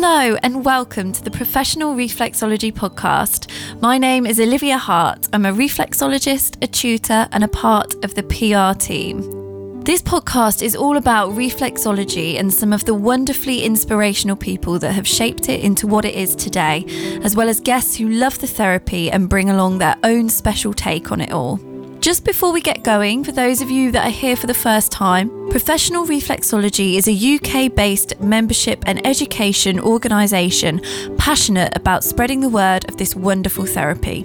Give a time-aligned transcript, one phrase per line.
[0.00, 3.50] Hello, and welcome to the Professional Reflexology Podcast.
[3.80, 5.28] My name is Olivia Hart.
[5.32, 9.82] I'm a reflexologist, a tutor, and a part of the PR team.
[9.82, 15.08] This podcast is all about reflexology and some of the wonderfully inspirational people that have
[15.08, 16.84] shaped it into what it is today,
[17.24, 21.10] as well as guests who love the therapy and bring along their own special take
[21.10, 21.58] on it all.
[22.00, 24.92] Just before we get going, for those of you that are here for the first
[24.92, 30.80] time, Professional Reflexology is a UK based membership and education organisation
[31.18, 34.22] passionate about spreading the word of this wonderful therapy.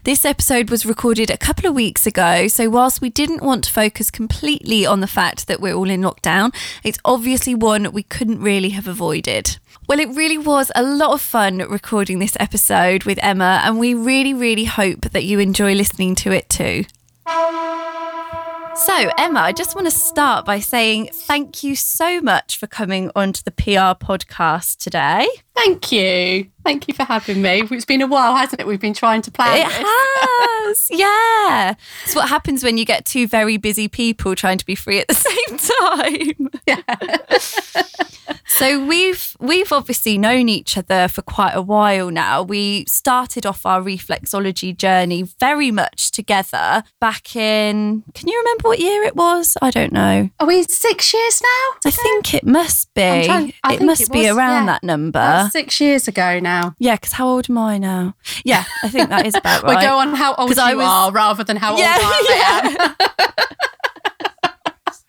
[0.04, 3.72] This episode was recorded a couple of weeks ago, so whilst we didn't want to
[3.72, 8.40] focus completely on the fact that we're all in lockdown, it's obviously one we couldn't
[8.40, 9.58] really have avoided.
[9.88, 13.94] Well, it really was a lot of fun recording this episode with Emma, and we
[13.94, 16.84] really, really hope that you enjoy listening to it too.
[17.26, 23.10] So, Emma, I just want to start by saying thank you so much for coming
[23.14, 25.28] onto the PR podcast today.
[25.54, 26.50] Thank you.
[26.64, 27.62] Thank you for having me.
[27.70, 28.66] It's been a while, hasn't it?
[28.66, 29.58] We've been trying to plan.
[29.58, 31.74] It has, yeah.
[32.04, 35.08] It's what happens when you get two very busy people trying to be free at
[35.08, 36.50] the same time.
[36.66, 36.80] Yeah.
[38.46, 42.42] so we've we've obviously known each other for quite a while now.
[42.42, 48.04] We started off our reflexology journey very much together back in.
[48.14, 49.58] Can you remember what year it was?
[49.60, 50.30] I don't know.
[50.40, 51.78] Are we six years now?
[51.84, 53.24] I think it must be.
[53.26, 54.72] Trying, it must it was, be around yeah.
[54.72, 55.43] that number.
[55.50, 56.74] Six years ago now.
[56.78, 58.14] Yeah, because how old am I now?
[58.44, 59.76] Yeah, I think that is about right.
[59.76, 62.96] we go on how old you I was, are rather than how yeah, old I
[63.18, 63.34] am.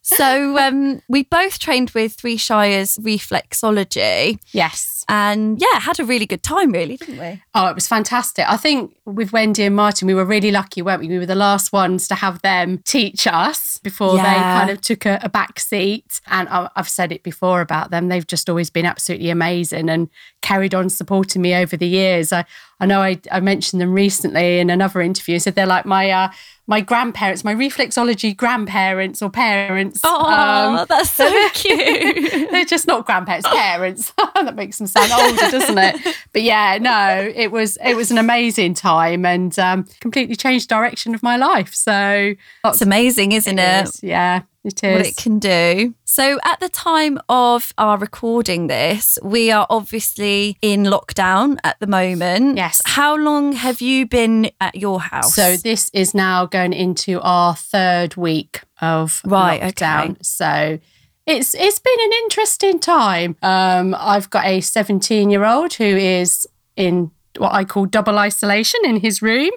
[0.05, 4.39] so um, we both trained with Three Shires Reflexology.
[4.51, 5.03] Yes.
[5.07, 7.41] And yeah, had a really good time, really, didn't we?
[7.53, 8.47] Oh, it was fantastic.
[8.47, 11.07] I think with Wendy and Martin, we were really lucky, weren't we?
[11.07, 14.23] We were the last ones to have them teach us before yeah.
[14.23, 16.21] they kind of took a, a back seat.
[16.27, 20.09] And I've said it before about them, they've just always been absolutely amazing and
[20.41, 22.31] carried on supporting me over the years.
[22.33, 22.45] I,
[22.79, 25.39] I know I, I mentioned them recently in another interview.
[25.39, 26.29] So they're like my uh,
[26.67, 30.01] my grandparents, my reflexology grandparents or parents.
[30.03, 32.51] Oh, um, that's so cute.
[32.51, 34.13] they're just not grandparents, parents.
[34.35, 36.17] that makes them sound older, doesn't it?
[36.33, 41.13] But yeah, no, it was it was an amazing time and um, completely changed direction
[41.13, 41.73] of my life.
[41.73, 42.33] So
[42.65, 43.61] it's amazing, isn't it?
[43.61, 43.89] it?
[43.89, 44.41] Is, yeah.
[44.63, 44.97] It is.
[44.97, 45.93] What it can do.
[46.15, 51.87] So, at the time of our recording this, we are obviously in lockdown at the
[51.87, 52.55] moment.
[52.55, 52.81] Yes.
[52.85, 55.35] How long have you been at your house?
[55.35, 60.11] So, this is now going into our third week of right, lockdown.
[60.11, 60.19] Okay.
[60.21, 60.79] So,
[61.25, 63.35] it's it's been an interesting time.
[63.41, 66.47] Um, I've got a 17 year old who is
[66.77, 69.51] in what I call double isolation in his room.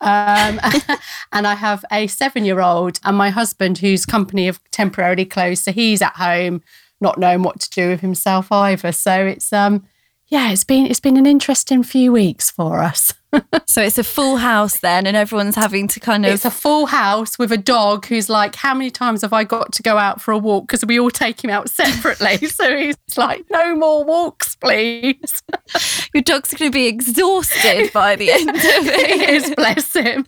[0.00, 0.60] Um,
[1.32, 5.64] and I have a seven year old and my husband, whose company have temporarily closed.
[5.64, 6.62] So he's at home,
[7.00, 8.92] not knowing what to do with himself either.
[8.92, 9.86] So it's, um,
[10.28, 13.14] yeah, it's been it's been an interesting few weeks for us.
[13.66, 16.32] so it's a full house then, and everyone's having to kind of.
[16.32, 19.72] It's a full house with a dog who's like, "How many times have I got
[19.72, 22.36] to go out for a walk?" Because we all take him out separately.
[22.48, 25.42] so he's like, "No more walks, please."
[26.14, 29.20] Your dog's going to be exhausted by the end of it.
[29.20, 30.26] he is, bless him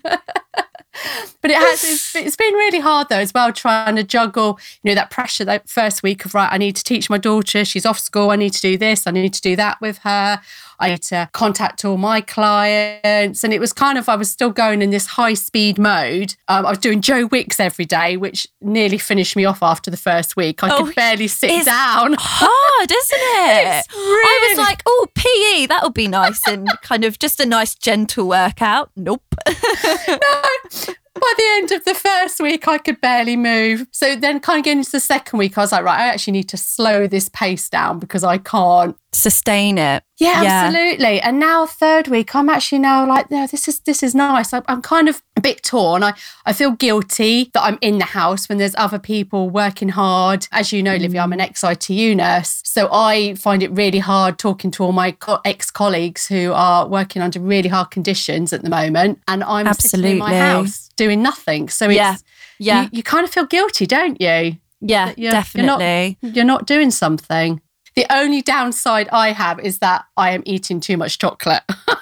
[1.41, 4.91] but it has it's, it's been really hard though as well trying to juggle you
[4.91, 7.87] know that pressure that first week of right i need to teach my daughter she's
[7.87, 10.41] off school i need to do this i need to do that with her
[10.81, 13.45] i need to contact all my clients.
[13.45, 16.35] And it was kind of i was still going in this high speed mode.
[16.49, 19.97] Um, i was doing joe wicks every day which nearly finished me off after the
[19.97, 20.63] first week.
[20.63, 22.17] I oh, could barely sit down.
[22.19, 23.87] hard isn't it?
[23.95, 23.97] Really...
[23.97, 28.29] i was like oh pe that'll be nice and kind of just a nice gentle
[28.29, 28.91] workout.
[28.97, 29.23] Nope.
[31.08, 33.87] No by the end of the first week, I could barely move.
[33.91, 36.33] So then, kind of getting into the second week, I was like, right, I actually
[36.33, 40.03] need to slow this pace down because I can't sustain it.
[40.19, 41.21] Yeah, yeah, absolutely.
[41.21, 44.53] And now third week, I'm actually now like, no, this is this is nice.
[44.53, 46.03] I, I'm kind of a bit torn.
[46.03, 50.47] I, I feel guilty that I'm in the house when there's other people working hard.
[50.53, 51.01] As you know, mm.
[51.01, 52.63] Livia, I'm an ex-ITU nurse.
[52.65, 57.23] So I find it really hard talking to all my co- ex-colleagues who are working
[57.23, 59.21] under really hard conditions at the moment.
[59.29, 60.11] And I'm absolutely.
[60.11, 61.71] sitting in my house doing nothing.
[61.71, 62.17] So yeah.
[62.59, 62.83] yeah.
[62.83, 64.59] You, you kind of feel guilty, don't you?
[64.81, 66.19] Yeah, you're, definitely.
[66.21, 67.63] You're not, you're not doing something.
[67.97, 71.63] The only downside I have is that I am eating too much chocolate.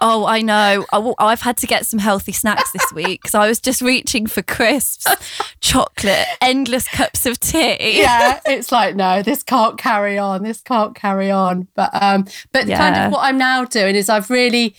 [0.00, 0.86] Oh, I know.
[1.18, 4.42] I've had to get some healthy snacks this week because I was just reaching for
[4.42, 5.06] crisps,
[5.60, 8.00] chocolate, endless cups of tea.
[8.00, 10.44] Yeah, it's like no, this can't carry on.
[10.44, 11.66] This can't carry on.
[11.74, 12.78] But um, but yeah.
[12.78, 14.76] kind of what I'm now doing is I've really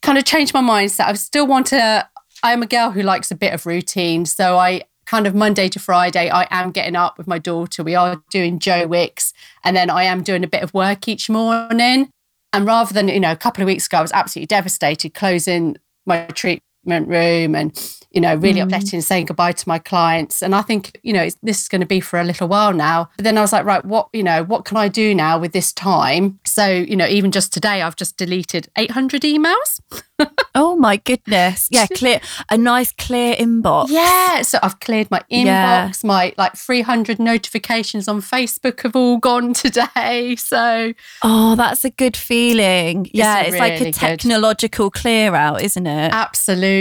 [0.00, 1.06] kind of changed my mindset.
[1.06, 2.08] I still want to.
[2.42, 5.68] I am a girl who likes a bit of routine, so I kind of Monday
[5.68, 7.82] to Friday, I am getting up with my daughter.
[7.82, 9.32] We are doing Joe Wicks,
[9.64, 12.10] and then I am doing a bit of work each morning.
[12.52, 15.76] And rather than, you know, a couple of weeks ago, I was absolutely devastated closing
[16.04, 17.76] my treatment room and
[18.12, 18.64] you know, really mm.
[18.64, 20.42] upsetting saying goodbye to my clients.
[20.42, 23.08] And I think, you know, this is going to be for a little while now.
[23.16, 25.52] But then I was like, right, what, you know, what can I do now with
[25.52, 26.38] this time?
[26.44, 29.80] So, you know, even just today, I've just deleted 800 emails.
[30.54, 31.68] oh my goodness.
[31.70, 32.20] Yeah, clear
[32.50, 33.88] a nice clear inbox.
[33.88, 34.42] Yeah.
[34.42, 35.92] So I've cleared my inbox, yeah.
[36.04, 40.36] my like 300 notifications on Facebook have all gone today.
[40.36, 40.92] So,
[41.22, 43.08] oh, that's a good feeling.
[43.12, 45.00] Yeah, it's, it's really like a technological good.
[45.00, 46.12] clear out, isn't it?
[46.12, 46.71] Absolutely.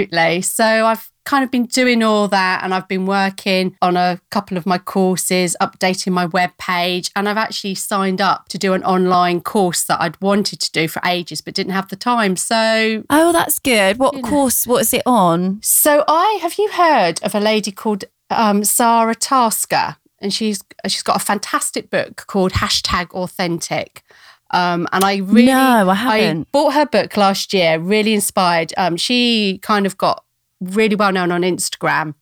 [0.41, 4.57] So I've kind of been doing all that and I've been working on a couple
[4.57, 8.83] of my courses, updating my web page, and I've actually signed up to do an
[8.83, 12.35] online course that I'd wanted to do for ages but didn't have the time.
[12.35, 13.97] So Oh, that's good.
[13.99, 14.21] What know.
[14.21, 15.59] course what is it on?
[15.61, 19.97] So I have you heard of a lady called um, Sarah Tasker?
[20.23, 24.03] And she's she's got a fantastic book called Hashtag Authentic.
[24.51, 26.42] Um, and I really, no, I haven't.
[26.42, 28.74] I bought her book last year, really inspired.
[28.77, 30.24] Um, she kind of got
[30.59, 32.15] really well known on Instagram.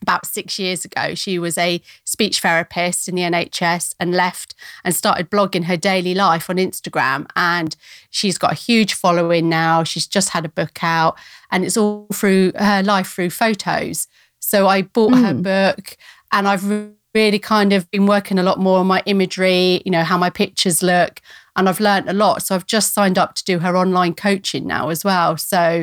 [0.00, 4.54] About six years ago, she was a speech therapist in the NHS and left
[4.84, 7.26] and started blogging her daily life on Instagram.
[7.34, 7.74] And
[8.08, 9.82] she's got a huge following now.
[9.82, 11.18] She's just had a book out,
[11.50, 14.06] and it's all through her life through photos.
[14.38, 15.24] So I bought mm.
[15.24, 15.96] her book,
[16.30, 20.04] and I've really kind of been working a lot more on my imagery, you know,
[20.04, 21.20] how my pictures look,
[21.56, 22.42] and I've learned a lot.
[22.42, 25.36] So I've just signed up to do her online coaching now as well.
[25.36, 25.82] So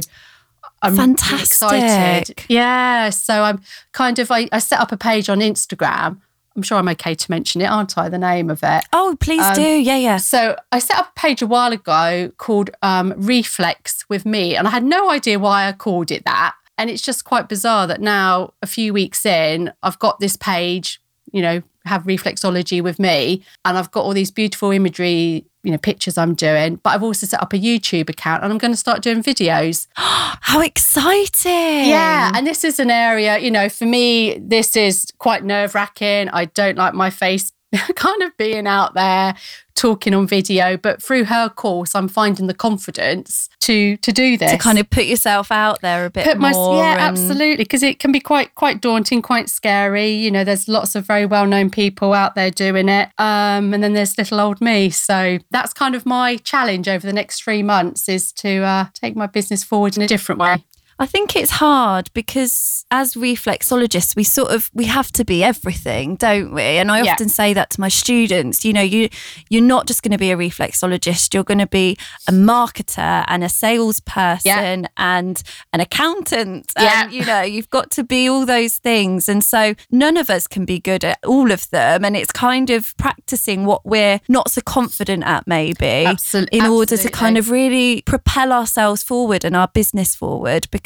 [0.81, 1.47] I'm Fantastic.
[1.47, 2.45] excited.
[2.47, 3.09] Yeah.
[3.09, 3.61] So I'm
[3.91, 6.21] kind of, I, I, set up a page on Instagram.
[6.55, 8.07] I'm sure I'm okay to mention it, aren't I?
[8.07, 8.85] The name of it.
[8.93, 9.61] Oh, please um, do.
[9.61, 10.17] Yeah, yeah.
[10.17, 14.67] So I set up a page a while ago called um, Reflex with Me, and
[14.67, 16.55] I had no idea why I called it that.
[16.77, 21.01] And it's just quite bizarre that now, a few weeks in, I've got this page,
[21.35, 25.77] you know, have reflexology with me, and I've got all these beautiful imagery you know
[25.77, 28.77] pictures I'm doing, but I've also set up a YouTube account and I'm going to
[28.77, 29.87] start doing videos.
[29.95, 31.89] How exciting!
[31.89, 36.29] Yeah, and this is an area, you know, for me this is quite nerve-wracking.
[36.29, 37.51] I don't like my face
[37.95, 39.35] kind of being out there
[39.75, 44.51] talking on video but through her course i'm finding the confidence to to do this.
[44.51, 47.01] to kind of put yourself out there a bit put more yeah and...
[47.01, 50.09] absolutely because it can be quite quite daunting quite scary.
[50.11, 53.93] You know there's lots of very well-known people out there doing it um, and then
[53.93, 54.89] there's little old me.
[54.89, 59.15] So that's kind of my challenge over the next three months is to uh, take
[59.15, 60.63] my business forward in a different way
[60.97, 66.15] I think it's hard because as reflexologists, we sort of we have to be everything,
[66.15, 66.61] don't we?
[66.61, 67.11] And I yeah.
[67.11, 68.63] often say that to my students.
[68.63, 69.09] You know, you
[69.49, 71.33] you're not just going to be a reflexologist.
[71.33, 71.97] You're going to be
[72.29, 74.85] a marketer and a salesperson yeah.
[74.95, 76.71] and an accountant.
[76.79, 77.03] Yeah.
[77.03, 79.27] And you know, you've got to be all those things.
[79.27, 82.05] And so none of us can be good at all of them.
[82.05, 86.57] And it's kind of practicing what we're not so confident at, maybe, Absolutely.
[86.57, 90.84] in order to kind of really propel ourselves forward and our business forward because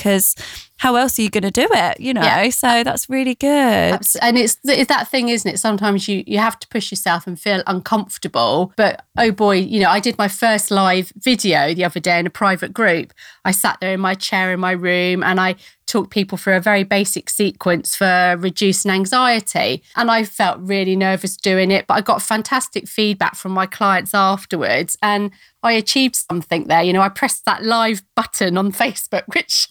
[0.79, 1.99] how else are you going to do it?
[1.99, 2.49] You know, yeah.
[2.49, 3.99] so that's really good.
[4.21, 5.57] And it's, it's that thing, isn't it?
[5.59, 8.71] Sometimes you you have to push yourself and feel uncomfortable.
[8.77, 12.25] But oh boy, you know, I did my first live video the other day in
[12.25, 13.13] a private group.
[13.43, 16.61] I sat there in my chair in my room and I talked people through a
[16.61, 19.83] very basic sequence for reducing anxiety.
[19.95, 24.13] And I felt really nervous doing it, but I got fantastic feedback from my clients
[24.13, 24.97] afterwards.
[25.01, 25.31] And
[25.63, 26.83] I achieved something there.
[26.83, 29.67] You know, I pressed that live button on Facebook, which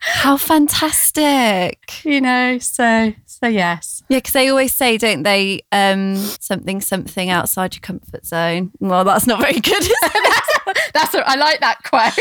[0.00, 2.04] how fantastic.
[2.04, 4.02] You know, so so yes.
[4.08, 8.72] Yeah, because they always say, don't they, um, something something outside your comfort zone.
[8.80, 9.82] Well, that's not very good.
[10.02, 12.12] that's, that's what, I like that quote.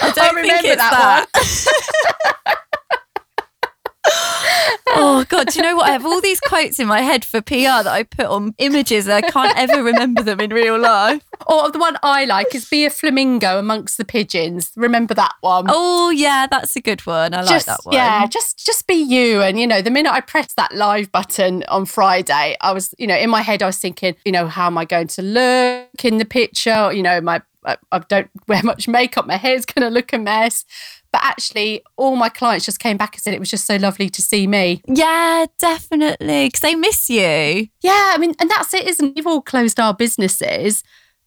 [0.00, 2.56] I don't remember that, that, one.
[4.88, 5.88] oh God, do you know what?
[5.88, 9.06] I have all these quotes in my head for PR that I put on images
[9.06, 11.22] and I can't ever remember them in real life.
[11.46, 14.72] Or the one I like is be a flamingo amongst the pigeons.
[14.76, 15.66] Remember that one?
[15.68, 17.34] Oh yeah, that's a good one.
[17.34, 17.94] I just, like that one.
[17.94, 19.42] Yeah, just just be you.
[19.42, 23.06] And you know, the minute I pressed that live button on Friday, I was, you
[23.06, 25.83] know, in my head I was thinking, you know, how am I going to look
[26.02, 26.92] in the picture?
[26.92, 29.26] You know, my I, I don't wear much makeup.
[29.26, 30.64] My hair's going to look a mess.
[31.12, 34.10] But actually, all my clients just came back and said it was just so lovely
[34.10, 34.82] to see me.
[34.88, 36.48] Yeah, definitely.
[36.48, 37.68] Because they miss you.
[37.82, 39.14] Yeah, I mean, and that's it, isn't it?
[39.14, 40.82] We've all closed our businesses.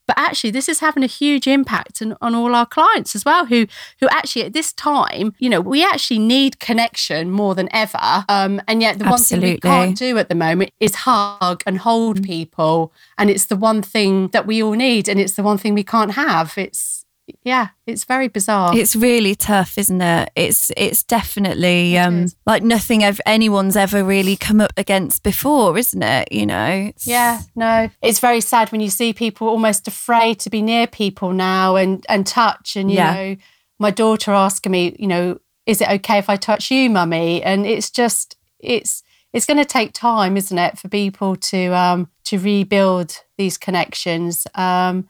[0.07, 3.45] But actually, this is having a huge impact on, on all our clients as well,
[3.45, 3.67] who
[3.99, 8.25] who actually at this time, you know, we actually need connection more than ever.
[8.29, 9.09] Um, and yet the Absolutely.
[9.09, 12.25] one thing we can't do at the moment is hug and hold mm.
[12.25, 12.93] people.
[13.17, 15.83] And it's the one thing that we all need, and it's the one thing we
[15.83, 16.53] can't have.
[16.57, 17.05] It's
[17.43, 18.75] yeah, it's very bizarre.
[18.75, 20.29] It's really tough, isn't it?
[20.35, 25.77] It's it's definitely um, it like nothing ever, anyone's ever really come up against before,
[25.77, 26.31] isn't it?
[26.31, 26.89] You know.
[26.89, 27.05] It's...
[27.05, 31.33] Yeah, no, it's very sad when you see people almost afraid to be near people
[31.33, 32.75] now and and touch.
[32.75, 33.13] And you yeah.
[33.13, 33.35] know,
[33.79, 37.43] my daughter asking me, you know, is it okay if I touch you, mummy?
[37.43, 39.03] And it's just it's
[39.33, 44.47] it's going to take time, isn't it, for people to um to rebuild these connections.
[44.55, 45.07] Um,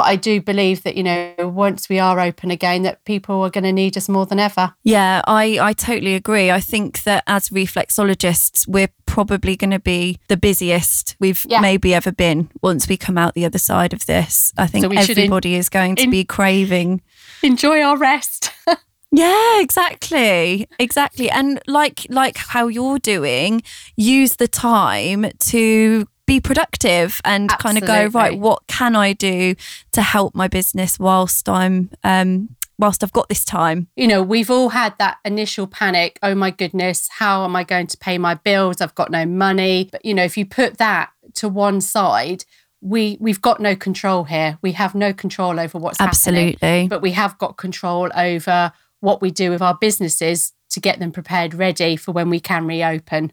[0.00, 3.50] but I do believe that, you know, once we are open again, that people are
[3.50, 4.72] going to need us more than ever.
[4.82, 6.50] Yeah, I, I totally agree.
[6.50, 11.60] I think that as reflexologists, we're probably going to be the busiest we've yeah.
[11.60, 14.54] maybe ever been once we come out the other side of this.
[14.56, 17.02] I think so everybody in, is going to in, be craving.
[17.42, 18.52] Enjoy our rest.
[19.12, 20.68] Yeah, exactly.
[20.78, 21.28] Exactly.
[21.30, 23.60] And like like how you're doing,
[23.96, 27.80] use the time to be productive and Absolutely.
[27.88, 29.56] kind of go right what can i do
[29.90, 33.88] to help my business whilst i'm um whilst i've got this time?
[33.96, 37.88] You know we've all had that initial panic oh my goodness how am i going
[37.88, 38.80] to pay my bills?
[38.80, 39.88] I've got no money.
[39.90, 42.44] But you know if you put that to one side
[42.80, 44.56] we we've got no control here.
[44.62, 46.52] We have no control over what's absolutely.
[46.52, 51.00] Happening, but we have got control over what we do with our businesses to get
[51.00, 53.32] them prepared ready for when we can reopen.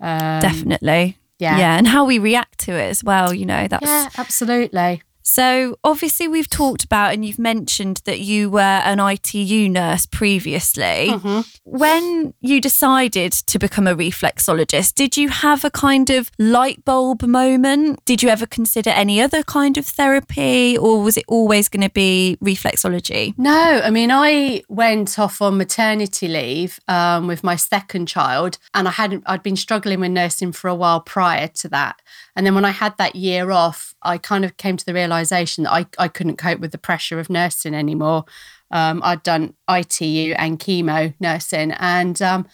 [0.00, 1.58] Um, definitely yeah.
[1.58, 1.76] Yeah.
[1.76, 3.84] And how we react to it as well, you know, that's.
[3.84, 5.02] Yeah, absolutely.
[5.22, 11.08] So, obviously, we've talked about and you've mentioned that you were an ITU nurse previously.
[11.10, 11.40] Mm-hmm.
[11.64, 17.22] When you decided to become a reflexologist, did you have a kind of light bulb
[17.22, 18.04] moment?
[18.04, 21.90] Did you ever consider any other kind of therapy, or was it always going to
[21.90, 23.34] be reflexology?
[23.38, 28.88] No, I mean, I went off on maternity leave um, with my second child, and
[28.88, 32.00] I hadn't, I'd been struggling with nursing for a while prior to that.
[32.36, 35.64] And then when I had that year off, I kind of came to the realization
[35.64, 38.24] that I, I couldn't cope with the pressure of nursing anymore.
[38.70, 42.46] Um, I'd done ITU and chemo nursing, and um,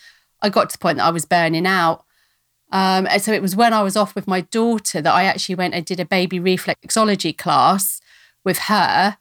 [0.43, 2.05] I got to the point that I was burning out.
[2.71, 5.55] Um, and so it was when I was off with my daughter that I actually
[5.55, 8.01] went and did a baby reflexology class
[8.45, 9.17] with her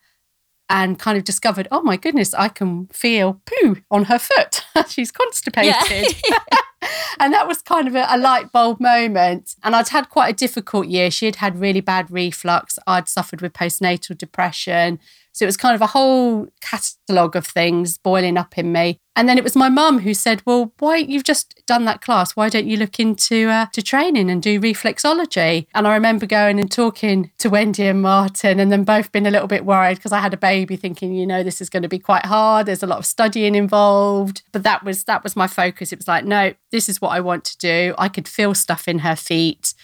[0.70, 4.66] and kind of discovered, oh my goodness, I can feel poo on her foot.
[4.90, 6.16] She's constipated.
[6.30, 6.40] Yeah.
[7.20, 9.56] and that was kind of a, a, light bulb moment.
[9.64, 11.10] And I'd had quite a difficult year.
[11.10, 12.78] She had had really bad reflux.
[12.86, 15.00] I'd suffered with postnatal depression.
[15.38, 19.00] So it was kind of a whole catalogue of things boiling up in me.
[19.16, 22.36] And then it was my mum who said, "Well, why you've just done that class?
[22.36, 26.60] Why don't you look into uh, to training and do reflexology?" And I remember going
[26.60, 30.12] and talking to Wendy and Martin, and then both being a little bit worried because
[30.12, 32.66] I had a baby, thinking, you know, this is going to be quite hard.
[32.66, 34.42] There's a lot of studying involved.
[34.52, 35.94] But that was that was my focus.
[35.94, 37.94] It was like, no, this is what I want to do.
[37.98, 39.76] I could feel stuff in her feet.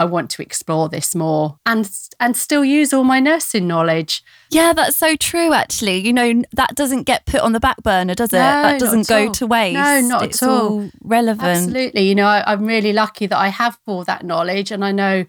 [0.00, 1.88] I want to explore this more and
[2.18, 4.24] and still use all my nursing knowledge.
[4.50, 5.98] Yeah, that's so true actually.
[5.98, 8.38] You know, that doesn't get put on the back burner, does it?
[8.38, 9.32] No, that doesn't go all.
[9.32, 9.74] to waste.
[9.74, 10.80] No, not it's at all.
[10.82, 10.90] all.
[11.02, 11.42] relevant.
[11.42, 12.02] Absolutely.
[12.02, 15.24] You know, I, I'm really lucky that I have all that knowledge and I know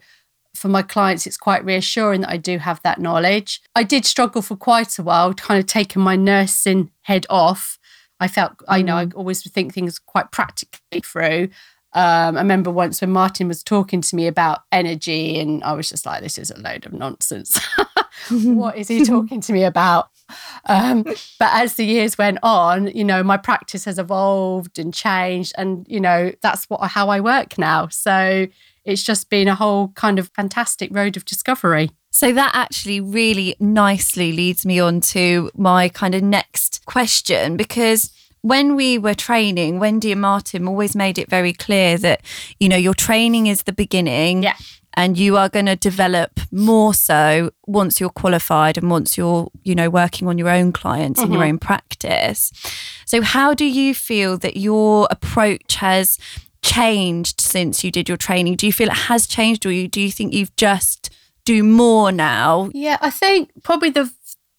[0.55, 3.61] for my clients, it's quite reassuring that I do have that knowledge.
[3.75, 7.79] I did struggle for quite a while, kind of taking my nursing head off.
[8.19, 8.65] I felt, mm.
[8.67, 9.15] I know, I mm.
[9.15, 11.49] always think things quite practically through.
[11.93, 15.89] Um, I remember once when Martin was talking to me about energy, and I was
[15.89, 17.59] just like, this is a load of nonsense.
[18.31, 20.09] what is he talking to me about?
[20.65, 25.53] Um, but as the years went on, you know, my practice has evolved and changed,
[25.57, 27.87] and you know, that's what how I work now.
[27.89, 28.47] So
[28.85, 31.91] it's just been a whole kind of fantastic road of discovery.
[32.11, 38.11] So that actually really nicely leads me on to my kind of next question because
[38.41, 42.21] when we were training, Wendy and Martin always made it very clear that,
[42.59, 44.43] you know, your training is the beginning.
[44.43, 44.55] Yeah.
[44.95, 49.73] And you are going to develop more so once you're qualified and once you're, you
[49.73, 51.31] know, working on your own clients mm-hmm.
[51.31, 52.51] in your own practice.
[53.05, 56.17] So, how do you feel that your approach has
[56.61, 58.55] changed since you did your training?
[58.55, 61.09] Do you feel it has changed, or do you think you've just
[61.45, 62.69] do more now?
[62.73, 64.11] Yeah, I think probably the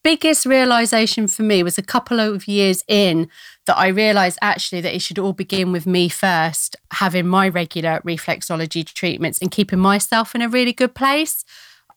[0.03, 3.29] biggest realization for me was a couple of years in
[3.67, 8.01] that I realized actually that it should all begin with me first, having my regular
[8.05, 11.45] reflexology treatments and keeping myself in a really good place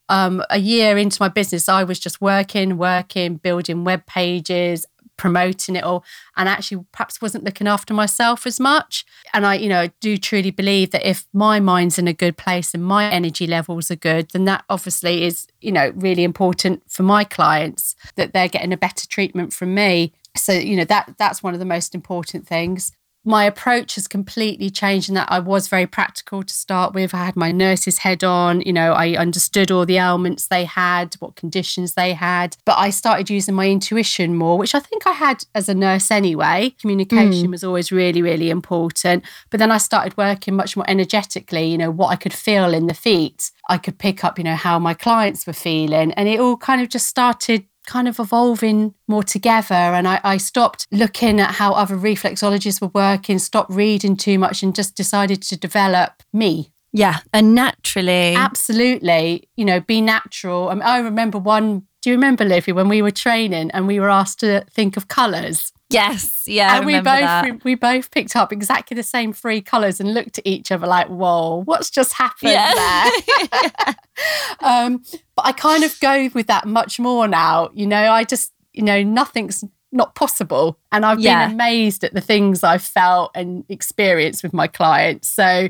[0.09, 4.85] um, a year into my business, I was just working, working, building web pages,
[5.17, 6.03] promoting it all,
[6.35, 9.05] and actually perhaps wasn't looking after myself as much.
[9.33, 12.73] And I, you know, do truly believe that if my mind's in a good place
[12.73, 17.03] and my energy levels are good, then that obviously is, you know, really important for
[17.03, 20.13] my clients that they're getting a better treatment from me.
[20.35, 22.91] So, you know, that that's one of the most important things
[23.25, 27.13] my approach has completely changed in that I was very practical to start with.
[27.13, 31.15] I had my nurse's head on, you know, I understood all the ailments they had,
[31.15, 32.55] what conditions they had.
[32.65, 36.11] But I started using my intuition more, which I think I had as a nurse
[36.11, 36.75] anyway.
[36.79, 37.51] Communication mm.
[37.51, 39.25] was always really, really important.
[39.49, 42.85] But then I started working much more energetically, you know, what I could feel in
[42.85, 43.51] the feet.
[43.67, 46.11] I could pick up, you know, how my clients were feeling.
[46.13, 49.73] And it all kind of just started kind of evolving more together.
[49.73, 54.63] And I, I, stopped looking at how other reflexologists were working, stopped reading too much,
[54.63, 56.71] and just decided to develop me.
[56.91, 57.19] Yeah.
[57.33, 58.35] And naturally.
[58.35, 59.49] Absolutely.
[59.55, 60.69] You know, be natural.
[60.69, 61.87] I, mean, I remember one.
[62.01, 65.07] Do you remember, Livy, when we were training and we were asked to think of
[65.07, 65.73] colours?
[65.89, 66.77] Yes, yeah.
[66.77, 67.63] And we both that.
[67.63, 71.07] we, both picked up exactly the same three colours and looked at each other like,
[71.07, 72.73] "Whoa, what's just happened yeah.
[72.73, 73.95] there?"
[74.61, 75.03] um,
[75.35, 77.69] but I kind of go with that much more now.
[77.73, 81.45] You know, I just you know nothing's not possible, and I've yeah.
[81.45, 85.27] been amazed at the things I've felt and experienced with my clients.
[85.27, 85.69] So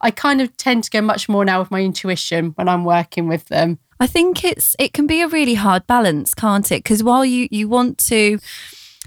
[0.00, 3.26] I kind of tend to go much more now with my intuition when I'm working
[3.26, 3.80] with them.
[3.98, 6.84] I think it's it can be a really hard balance, can't it?
[6.84, 8.38] Because while you you want to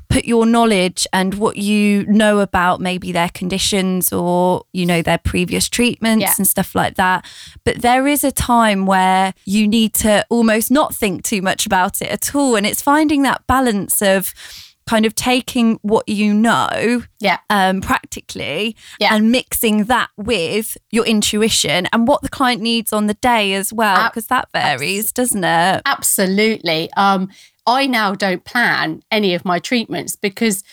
[0.10, 5.20] put your knowledge and what you know about maybe their conditions or you know their
[5.20, 6.34] previous treatments yeah.
[6.38, 7.25] and stuff like that.
[7.63, 12.01] But there is a time where you need to almost not think too much about
[12.01, 12.56] it at all.
[12.56, 14.34] And it's finding that balance of
[14.88, 17.38] kind of taking what you know yeah.
[17.51, 19.13] um practically yeah.
[19.13, 23.72] and mixing that with your intuition and what the client needs on the day as
[23.72, 25.82] well because that varies doesn't it?
[25.86, 26.89] Absolutely.
[26.98, 27.30] Um
[27.69, 30.63] I now don't plan any of my treatments because,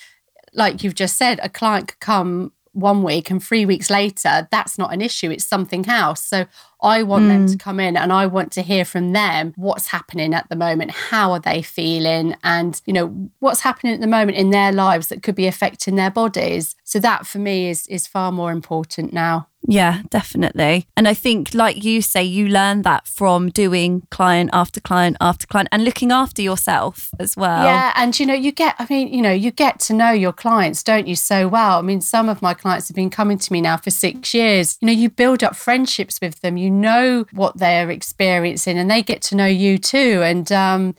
[0.54, 4.78] like you've just said, a client could come one week and three weeks later, that's
[4.78, 5.30] not an issue.
[5.30, 6.22] It's something else.
[6.22, 6.46] So
[6.82, 7.28] I want mm.
[7.28, 10.56] them to come in and I want to hear from them what's happening at the
[10.56, 14.72] moment, how are they feeling, and you know what's happening at the moment in their
[14.72, 16.76] lives that could be affecting their bodies.
[16.84, 19.48] So that for me is is far more important now.
[19.68, 20.86] Yeah, definitely.
[20.96, 25.46] And I think, like you say, you learn that from doing client after client after
[25.46, 27.64] client and looking after yourself as well.
[27.64, 27.92] Yeah.
[27.96, 30.84] And, you know, you get, I mean, you know, you get to know your clients,
[30.84, 31.78] don't you, so well.
[31.78, 34.78] I mean, some of my clients have been coming to me now for six years.
[34.80, 39.02] You know, you build up friendships with them, you know what they're experiencing, and they
[39.02, 40.22] get to know you too.
[40.22, 40.94] And, um,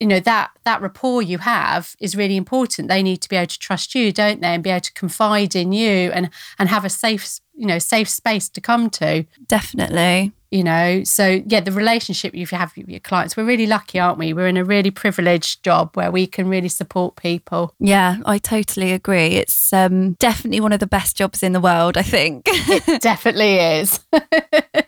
[0.00, 2.88] you know that that rapport you have is really important.
[2.88, 5.54] They need to be able to trust you don't they and be able to confide
[5.54, 9.24] in you and and have a safe you know safe space to come to.
[9.46, 11.02] Definitely you know?
[11.04, 14.32] So yeah the relationship you have with your clients we're really lucky aren't we?
[14.32, 17.74] We're in a really privileged job where we can really support people.
[17.80, 19.36] Yeah i totally agree.
[19.42, 22.44] It's um, definitely one of the best jobs in the world i think.
[22.46, 24.00] It definitely is.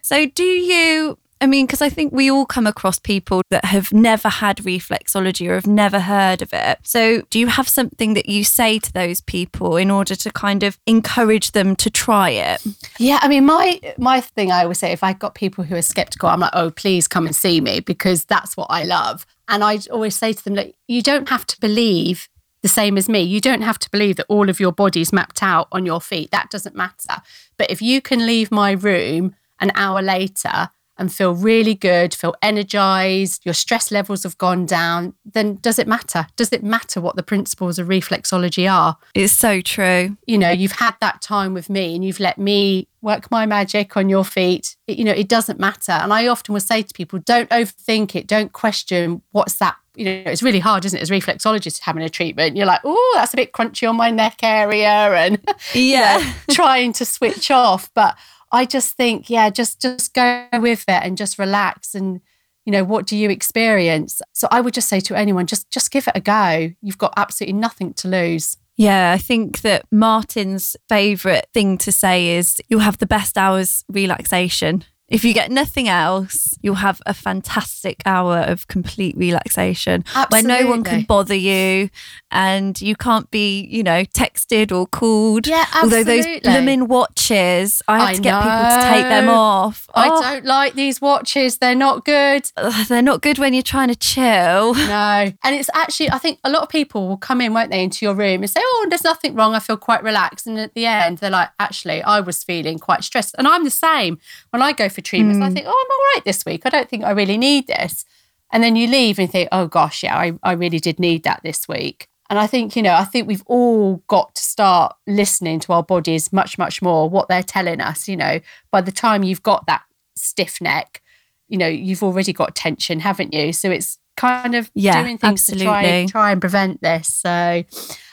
[0.03, 3.93] So do you I mean, because I think we all come across people that have
[3.93, 6.79] never had reflexology or have never heard of it.
[6.83, 10.63] So, do you have something that you say to those people in order to kind
[10.63, 12.65] of encourage them to try it?
[12.99, 15.83] Yeah, I mean, my my thing I always say, if I got people who are
[15.83, 19.27] skeptical, I'm like, oh, please come and see me because that's what I love.
[19.49, 22.29] And I always say to them, like, you don't have to believe
[22.63, 23.21] the same as me.
[23.21, 26.31] You don't have to believe that all of your body's mapped out on your feet.
[26.31, 27.23] That doesn't matter.
[27.59, 32.35] But if you can leave my room an hour later and feel really good, feel
[32.43, 36.27] energized, your stress levels have gone down, then does it matter?
[36.37, 38.97] Does it matter what the principles of reflexology are?
[39.15, 40.17] It's so true.
[40.27, 43.97] You know, you've had that time with me and you've let me work my magic
[43.97, 44.77] on your feet.
[44.87, 45.93] It, you know, it doesn't matter.
[45.93, 50.05] And I often will say to people, don't overthink it, don't question what's that you
[50.05, 52.55] know, it's really hard, isn't it, as reflexologists having a treatment?
[52.55, 55.39] You're like, oh, that's a bit crunchy on my neck area, and
[55.75, 57.91] yeah, you know, trying to switch off.
[57.95, 58.17] But
[58.53, 62.21] I just think, yeah, just just go with it and just relax and
[62.65, 64.21] you know what do you experience?
[64.33, 66.73] So i would just say to anyone just just give it a go.
[66.83, 68.57] You've got absolutely nothing to lose.
[68.77, 73.85] Yeah, I think that Martin's favourite thing to say is you'll have the best hours
[73.89, 80.49] relaxation If you get nothing else, you'll have a fantastic hour of complete relaxation Absolutely.
[80.53, 81.91] where no one can bother you
[82.33, 85.47] and you can't be, you know, texted or called.
[85.47, 89.35] Yeah, Although those blooming watches, I have I to get people to take them know.
[89.35, 89.89] off.
[89.95, 91.59] I Oh, don't like these watches.
[91.59, 92.51] They're not good.
[92.57, 94.75] ugh, they're not good when you're trying to chill.
[94.97, 95.31] No.
[95.45, 98.05] And it's actually, I think a lot of people will come in, won't they, into
[98.05, 99.55] your room and say, Oh, there's nothing wrong.
[99.55, 100.47] I feel quite relaxed.
[100.47, 103.35] And at the end, they're like, Actually, I was feeling quite stressed.
[103.39, 104.19] And I'm the same.
[104.51, 105.55] When I go for treatments, I hmm.
[105.55, 106.67] think, Oh, I'm all right this week.
[106.67, 108.05] I don't think I really need this.
[108.53, 111.41] And then you leave and think, Oh, gosh, yeah, I, I really did need that
[111.45, 112.09] this week.
[112.29, 115.83] And I think, you know, I think we've all got to start listening to our
[115.85, 118.09] bodies much, much more, what they're telling us.
[118.09, 118.41] You know,
[118.73, 119.83] by the time you've got that
[120.17, 121.03] stiff neck,
[121.49, 123.53] you know, you've already got tension, haven't you?
[123.53, 126.11] So it's kind of Yeah, doing things to try, absolutely.
[126.11, 127.15] try and prevent this.
[127.15, 127.65] So, and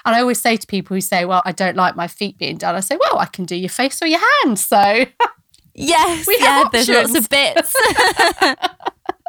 [0.05, 2.75] I always say to people who say, well, I don't like my feet being done,
[2.75, 4.65] I say, well, I can do your face or your hands.
[4.65, 5.05] So
[5.75, 7.75] Yes, We yeah, have there's lots of bits.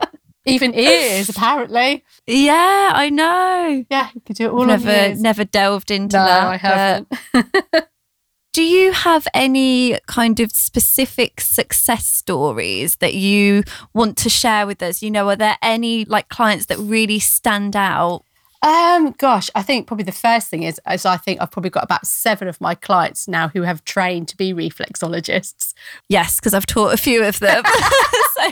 [0.47, 2.05] even ears, apparently.
[2.27, 3.85] yeah, I know.
[3.91, 5.21] Yeah, you could do it all never, ears.
[5.21, 6.47] never delved into No, that.
[6.47, 7.09] I haven't.
[8.53, 14.81] Do you have any kind of specific success stories that you want to share with
[14.81, 15.03] us?
[15.03, 18.24] You know, are there any like clients that really stand out?
[18.65, 21.85] Um, gosh, I think probably the first thing is, is I think I've probably got
[21.85, 25.75] about seven of my clients now who have trained to be reflexologists.
[26.09, 27.63] Yes, because I've taught a few of them.
[28.37, 28.51] so,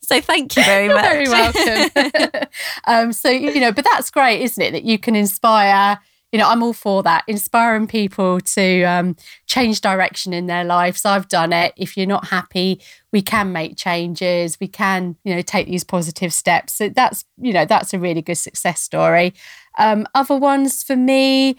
[0.00, 1.04] so thank you very You're much.
[1.04, 2.48] very welcome.
[2.86, 4.70] um, so you know, but that's great, isn't it?
[4.70, 6.00] That you can inspire.
[6.34, 9.14] You know, I'm all for that, inspiring people to um,
[9.46, 11.04] change direction in their lives.
[11.04, 11.72] I've done it.
[11.76, 12.80] If you're not happy,
[13.12, 14.58] we can make changes.
[14.58, 16.72] We can, you know, take these positive steps.
[16.72, 19.32] So that's, you know, that's a really good success story.
[19.78, 21.54] Um, other ones for me,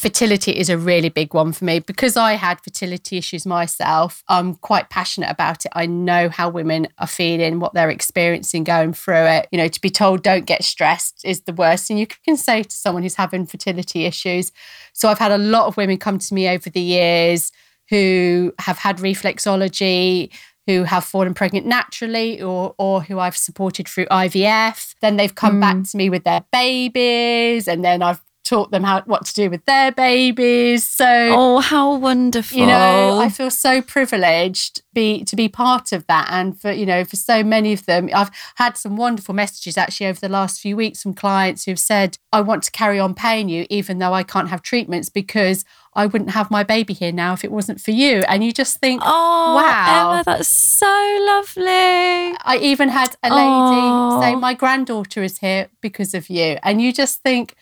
[0.00, 4.24] fertility is a really big one for me because I had fertility issues myself.
[4.28, 5.72] I'm quite passionate about it.
[5.74, 9.48] I know how women are feeling, what they're experiencing going through it.
[9.52, 12.62] You know, to be told don't get stressed is the worst thing you can say
[12.62, 14.52] to someone who's having fertility issues.
[14.92, 17.52] So I've had a lot of women come to me over the years
[17.90, 20.30] who have had reflexology
[20.66, 24.94] who have fallen pregnant naturally or or who I've supported through IVF.
[25.00, 25.90] Then they've come back mm.
[25.90, 29.64] to me with their babies and then I've taught them how what to do with
[29.64, 30.84] their babies.
[30.84, 32.58] So Oh, how wonderful.
[32.58, 36.26] you know, I feel so privileged be to be part of that.
[36.30, 40.08] And for, you know, for so many of them, I've had some wonderful messages actually
[40.08, 43.48] over the last few weeks from clients who've said, I want to carry on paying
[43.48, 47.32] you, even though I can't have treatments because I wouldn't have my baby here now
[47.34, 48.24] if it wasn't for you.
[48.28, 50.10] And you just think, Oh, Wow.
[50.12, 50.86] Emma, that's so
[51.26, 52.36] lovely.
[52.44, 54.20] I even had a lady Oh.
[54.20, 56.58] say, My granddaughter is here because of you.
[56.64, 57.54] And you just think,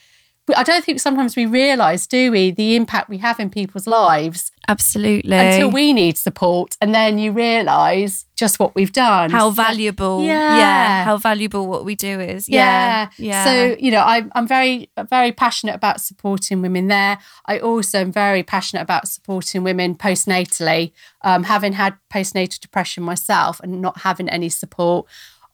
[0.56, 4.52] I don't think sometimes we realise, do we, the impact we have in people's lives
[4.68, 5.36] Absolutely.
[5.36, 6.76] until we need support.
[6.80, 9.30] And then you realise just what we've done.
[9.30, 10.22] how valuable.
[10.22, 11.04] Yeah.
[11.04, 12.48] How valuable what we do is.
[12.48, 13.08] Yeah.
[13.16, 13.26] Yeah.
[13.26, 13.44] Yeah.
[13.44, 17.18] So, you know, I'm, I'm very, very passionate about supporting women there.
[17.46, 20.92] I also am very passionate about supporting women postnatally.
[21.22, 25.06] Um, having had postnatal depression myself and not having any support,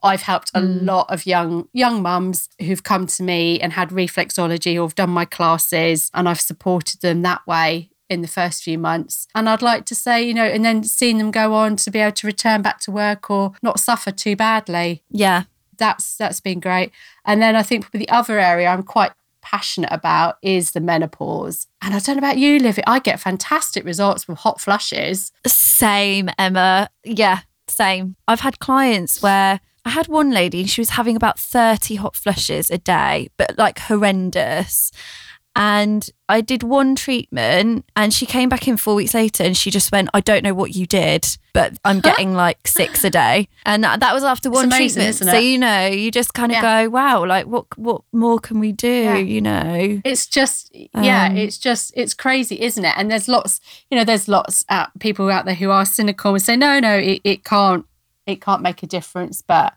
[0.05, 0.85] I've helped a mm.
[0.85, 5.11] lot of young young mums who've come to me and had reflexology or have done
[5.11, 9.27] my classes, and I've supported them that way in the first few months.
[9.35, 11.99] And I'd like to say, you know, and then seeing them go on to be
[11.99, 15.45] able to return back to work or not suffer too badly yeah.
[15.79, 16.93] that's that's been great.
[17.25, 21.67] And then I think probably the other area I'm quite passionate about is the menopause.
[21.83, 25.33] And I don't know about you, Liv, I get fantastic results with hot flushes.
[25.47, 26.89] Same, Emma.
[27.05, 28.17] Yeah, same.
[28.27, 32.17] I've had clients where I had one lady, and she was having about 30 hot
[32.17, 34.91] flushes a day, but like horrendous.
[35.57, 39.71] And I did one treatment and she came back in four weeks later and she
[39.71, 43.47] just went, I don't know what you did, but I'm getting like six a day.
[43.65, 45.09] And that, was after one amazing, treatment.
[45.11, 46.83] isn't So, you know, you just kind of Yeah.
[46.87, 48.89] go, wow, like what, what more can we do?
[48.89, 49.17] Yeah.
[49.19, 50.01] You know?
[50.05, 52.95] It's just, yeah, Um, it's just, it's crazy, isn't it?
[52.97, 53.61] And there's lots,
[53.93, 56.97] you know, there's lots of people out there who are cynical and say, no, no,
[56.97, 57.87] it, it can't,
[58.27, 59.43] it can't make a difference.
[59.43, 59.75] But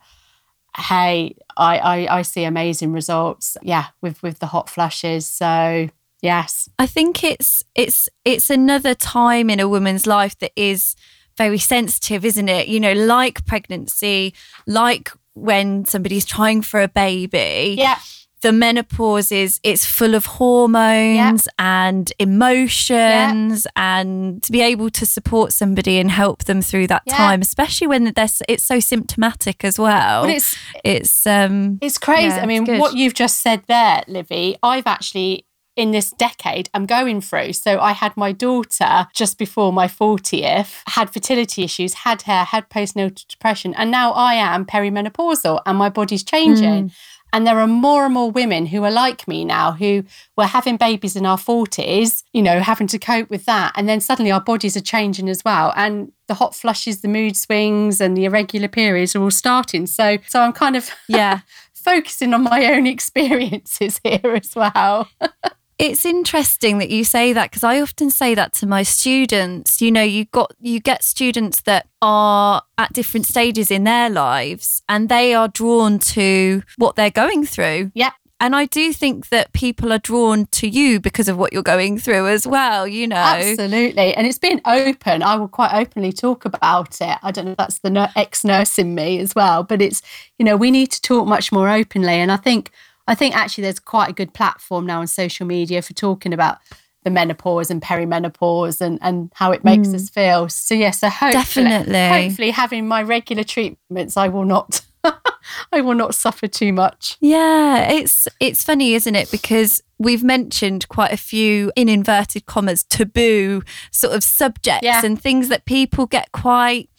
[0.78, 3.58] hey, I, I, I see amazing results.
[3.62, 5.26] Yeah, with with the hot flushes.
[5.26, 5.90] So
[6.22, 10.96] yes, I think it's it's it's another time in a woman's life that is
[11.38, 12.68] very sensitive, isn't it?
[12.68, 14.34] You know, like pregnancy,
[14.66, 17.76] like when somebody's trying for a baby.
[17.78, 18.00] yeah,
[18.44, 25.52] The menopause is it's full of hormones and emotions and to be able to support
[25.54, 27.18] somebody and help them through that Yeah.
[27.18, 30.26] time, especially when there's it's so symptomatic as well.
[30.26, 32.28] it's it's um It's crazy.
[32.36, 35.46] Yeah, I mean, what you've just said there, Livy, I've actually
[35.76, 37.54] in this decade I'm going through.
[37.54, 42.70] So I had my daughter just before my 40th, had fertility issues, had hair, had
[42.70, 46.90] postnatal depression, and now I am perimenopausal and my body's changing.
[46.90, 46.92] Mm.
[47.34, 50.04] And there are more and more women who are like me now who
[50.36, 53.74] were having babies in our 40s, you know, having to cope with that.
[53.76, 55.74] And then suddenly our bodies are changing as well.
[55.76, 59.88] And the hot flushes, the mood swings, and the irregular periods are all starting.
[59.88, 61.42] So, so I'm kind of yeah
[61.74, 65.10] focusing on my own experiences here as well.
[65.80, 69.82] It's interesting that you say that because I often say that to my students.
[69.82, 74.82] You know, you got you get students that are at different stages in their lives
[74.90, 77.92] and they are drawn to what they're going through.
[77.94, 78.12] Yeah.
[78.40, 81.98] And I do think that people are drawn to you because of what you're going
[81.98, 83.16] through as well, you know.
[83.16, 84.14] Absolutely.
[84.14, 85.24] And it's been open.
[85.24, 87.18] I will quite openly talk about it.
[87.24, 90.04] I don't know if that's the ex nurse in me as well, but it's,
[90.38, 92.14] you know, we need to talk much more openly.
[92.14, 92.70] And I think
[93.08, 96.58] I think actually there's quite a good platform now on social media for talking about
[97.04, 99.96] the menopause and perimenopause and, and how it makes mm.
[99.96, 100.50] us feel.
[100.50, 102.24] So yes, yeah, so hopefully, Definitely.
[102.24, 104.82] hopefully having my regular treatments, I will not
[105.72, 107.18] I will not suffer too much.
[107.20, 109.32] Yeah, it's it's funny, isn't it?
[109.32, 115.02] Because we've mentioned quite a few in inverted commas taboo sort of subjects yeah.
[115.04, 116.90] and things that people get quite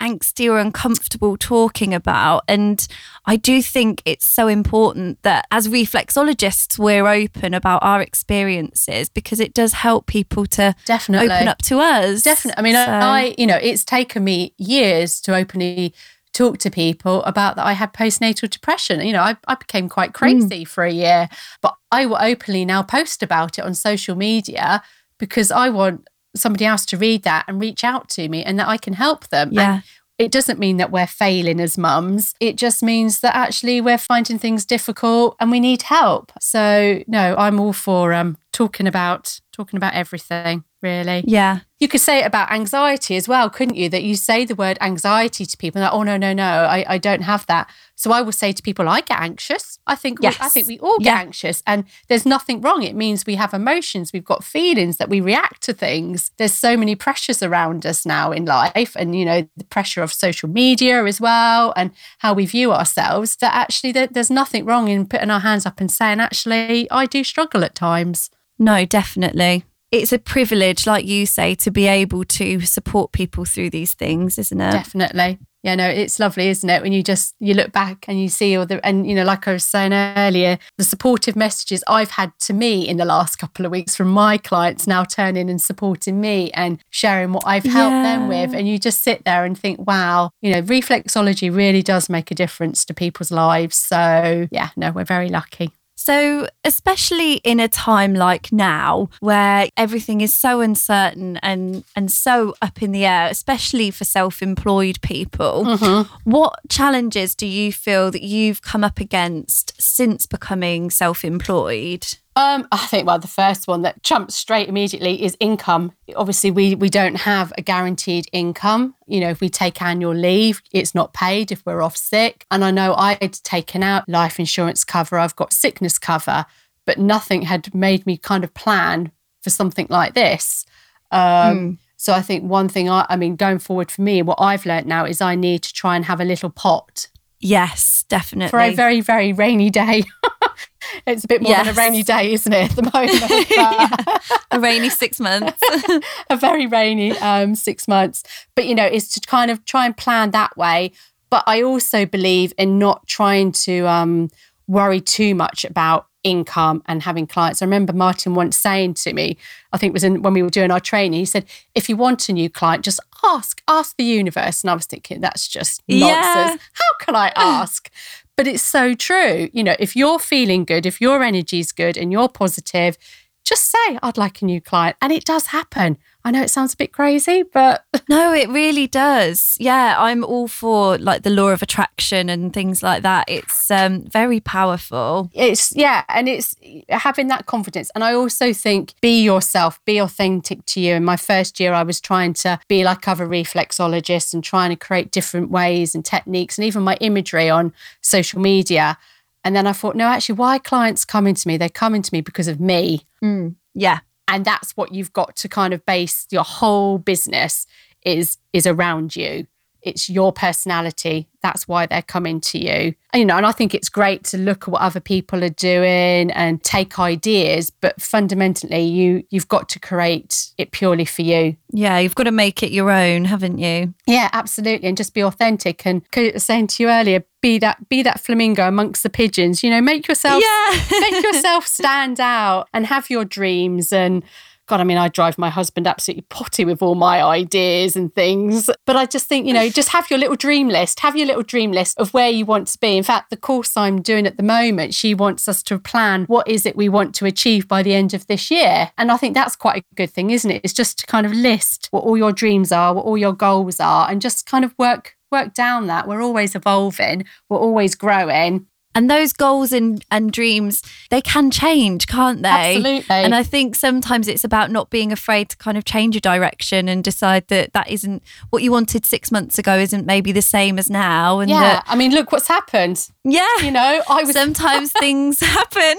[0.00, 2.42] angsty or uncomfortable talking about.
[2.48, 2.86] And
[3.26, 9.40] I do think it's so important that as reflexologists, we're open about our experiences because
[9.40, 12.22] it does help people to definitely open up to us.
[12.22, 12.58] Definitely.
[12.58, 12.90] I mean, so.
[12.90, 15.94] I, you know, it's taken me years to openly
[16.34, 19.00] talk to people about that I had postnatal depression.
[19.06, 20.18] You know, I, I became quite hmm.
[20.18, 20.68] crazy mm.
[20.68, 21.28] for a year,
[21.62, 24.82] but I will openly now post about it on social media
[25.18, 28.68] because I want somebody else to read that and reach out to me and that
[28.68, 29.50] I can help them.
[29.52, 29.74] Yeah.
[29.74, 29.82] And
[30.18, 32.34] it doesn't mean that we're failing as mums.
[32.38, 36.32] It just means that actually we're finding things difficult and we need help.
[36.40, 41.24] So no, I'm all for um talking about talking about everything really.
[41.26, 41.60] Yeah.
[41.80, 43.88] You could say it about anxiety as well, couldn't you?
[43.88, 46.98] That you say the word anxiety to people, like, oh no, no, no, I, I
[46.98, 47.68] don't have that.
[47.96, 49.78] So I will say to people, I get anxious.
[49.86, 50.38] I think yes.
[50.38, 51.20] we, I think we all get yeah.
[51.20, 52.82] anxious, and there's nothing wrong.
[52.82, 56.30] It means we have emotions, we've got feelings that we react to things.
[56.36, 60.12] There's so many pressures around us now in life, and you know the pressure of
[60.12, 63.36] social media as well, and how we view ourselves.
[63.36, 67.06] That actually there, there's nothing wrong in putting our hands up and saying, actually, I
[67.06, 68.30] do struggle at times.
[68.58, 69.64] No, definitely
[69.94, 74.38] it's a privilege, like you say, to be able to support people through these things,
[74.38, 74.72] isn't it?
[74.72, 75.38] Definitely.
[75.62, 76.82] Yeah, no, it's lovely, isn't it?
[76.82, 79.48] When you just you look back and you see all the and you know, like
[79.48, 83.64] I was saying earlier, the supportive messages I've had to me in the last couple
[83.64, 87.92] of weeks from my clients now turning and supporting me and sharing what I've helped
[87.92, 88.02] yeah.
[88.02, 88.52] them with.
[88.52, 92.34] And you just sit there and think, wow, you know, reflexology really does make a
[92.34, 93.76] difference to people's lives.
[93.76, 95.70] So yeah, no, we're very lucky.
[95.96, 102.54] So, especially in a time like now where everything is so uncertain and, and so
[102.60, 106.30] up in the air, especially for self employed people, mm-hmm.
[106.30, 112.18] what challenges do you feel that you've come up against since becoming self employed?
[112.36, 115.92] Um, I think well, the first one that jumps straight immediately is income.
[116.16, 118.96] Obviously, we we don't have a guaranteed income.
[119.06, 122.44] You know, if we take annual leave, it's not paid if we're off sick.
[122.50, 125.16] And I know I had taken out life insurance cover.
[125.16, 126.44] I've got sickness cover,
[126.84, 130.66] but nothing had made me kind of plan for something like this.
[131.12, 131.78] Um, mm.
[131.96, 134.86] So I think one thing I, I mean, going forward for me, what I've learned
[134.86, 137.08] now is I need to try and have a little pot.
[137.44, 138.48] Yes, definitely.
[138.48, 140.04] For a very, very rainy day.
[141.06, 141.66] it's a bit more yes.
[141.66, 143.50] than a rainy day, isn't it, at the moment?
[143.50, 144.36] yeah.
[144.50, 145.60] A rainy six months.
[146.30, 148.22] a very rainy um, six months.
[148.54, 150.92] But, you know, it's to kind of try and plan that way.
[151.28, 154.30] But I also believe in not trying to um,
[154.66, 157.62] worry too much about income and having clients.
[157.62, 159.36] I remember Martin once saying to me,
[159.72, 161.96] I think it was in, when we were doing our training, he said, if you
[161.96, 164.62] want a new client, just ask, ask the universe.
[164.62, 166.10] And I was thinking, that's just nonsense.
[166.10, 166.56] Yeah.
[166.72, 167.90] How can I ask?
[168.36, 169.48] But it's so true.
[169.52, 172.98] You know, if you're feeling good, if your energy is good and you're positive,
[173.44, 174.96] just say, I'd like a new client.
[175.00, 175.98] And it does happen.
[176.26, 179.58] I know it sounds a bit crazy, but no, it really does.
[179.60, 183.26] Yeah, I'm all for like the law of attraction and things like that.
[183.28, 185.30] It's um, very powerful.
[185.34, 186.56] It's yeah, and it's
[186.88, 187.90] having that confidence.
[187.94, 190.94] And I also think be yourself, be authentic to you.
[190.94, 194.76] In my first year, I was trying to be like other reflexologists and trying to
[194.76, 198.96] create different ways and techniques and even my imagery on social media.
[199.44, 201.58] And then I thought, no, actually, why clients coming to me?
[201.58, 203.06] They're coming to me because of me.
[203.22, 204.00] Mm, yeah.
[204.28, 207.66] And that's what you've got to kind of base your whole business
[208.04, 209.46] is is around you.
[209.84, 211.28] It's your personality.
[211.42, 212.94] That's why they're coming to you.
[213.12, 215.50] And, you know, and I think it's great to look at what other people are
[215.50, 221.56] doing and take ideas, but fundamentally you you've got to create it purely for you.
[221.70, 223.94] Yeah, you've got to make it your own, haven't you?
[224.06, 224.88] Yeah, absolutely.
[224.88, 225.86] And just be authentic.
[225.86, 226.02] And
[226.36, 229.62] saying to you earlier, be that be that flamingo amongst the pigeons.
[229.62, 231.00] You know, make yourself yeah.
[231.00, 234.24] make yourself stand out and have your dreams and
[234.66, 238.70] God, I mean, I drive my husband absolutely potty with all my ideas and things.
[238.86, 241.42] But I just think, you know, just have your little dream list, have your little
[241.42, 242.96] dream list of where you want to be.
[242.96, 246.48] In fact, the course I'm doing at the moment, she wants us to plan what
[246.48, 248.90] is it we want to achieve by the end of this year.
[248.96, 250.62] And I think that's quite a good thing, isn't it?
[250.64, 253.80] It's just to kind of list what all your dreams are, what all your goals
[253.80, 256.06] are, and just kind of work work down that.
[256.06, 258.66] We're always evolving, we're always growing.
[258.94, 262.76] And those goals and, and dreams, they can change, can't they?
[262.76, 263.04] Absolutely.
[263.08, 266.88] And I think sometimes it's about not being afraid to kind of change your direction
[266.88, 270.78] and decide that that isn't what you wanted six months ago, isn't maybe the same
[270.78, 271.40] as now.
[271.40, 271.60] And yeah.
[271.60, 273.08] That, I mean, look what's happened.
[273.24, 273.46] Yeah.
[273.62, 274.32] You know, I was.
[274.32, 275.96] Sometimes things happen.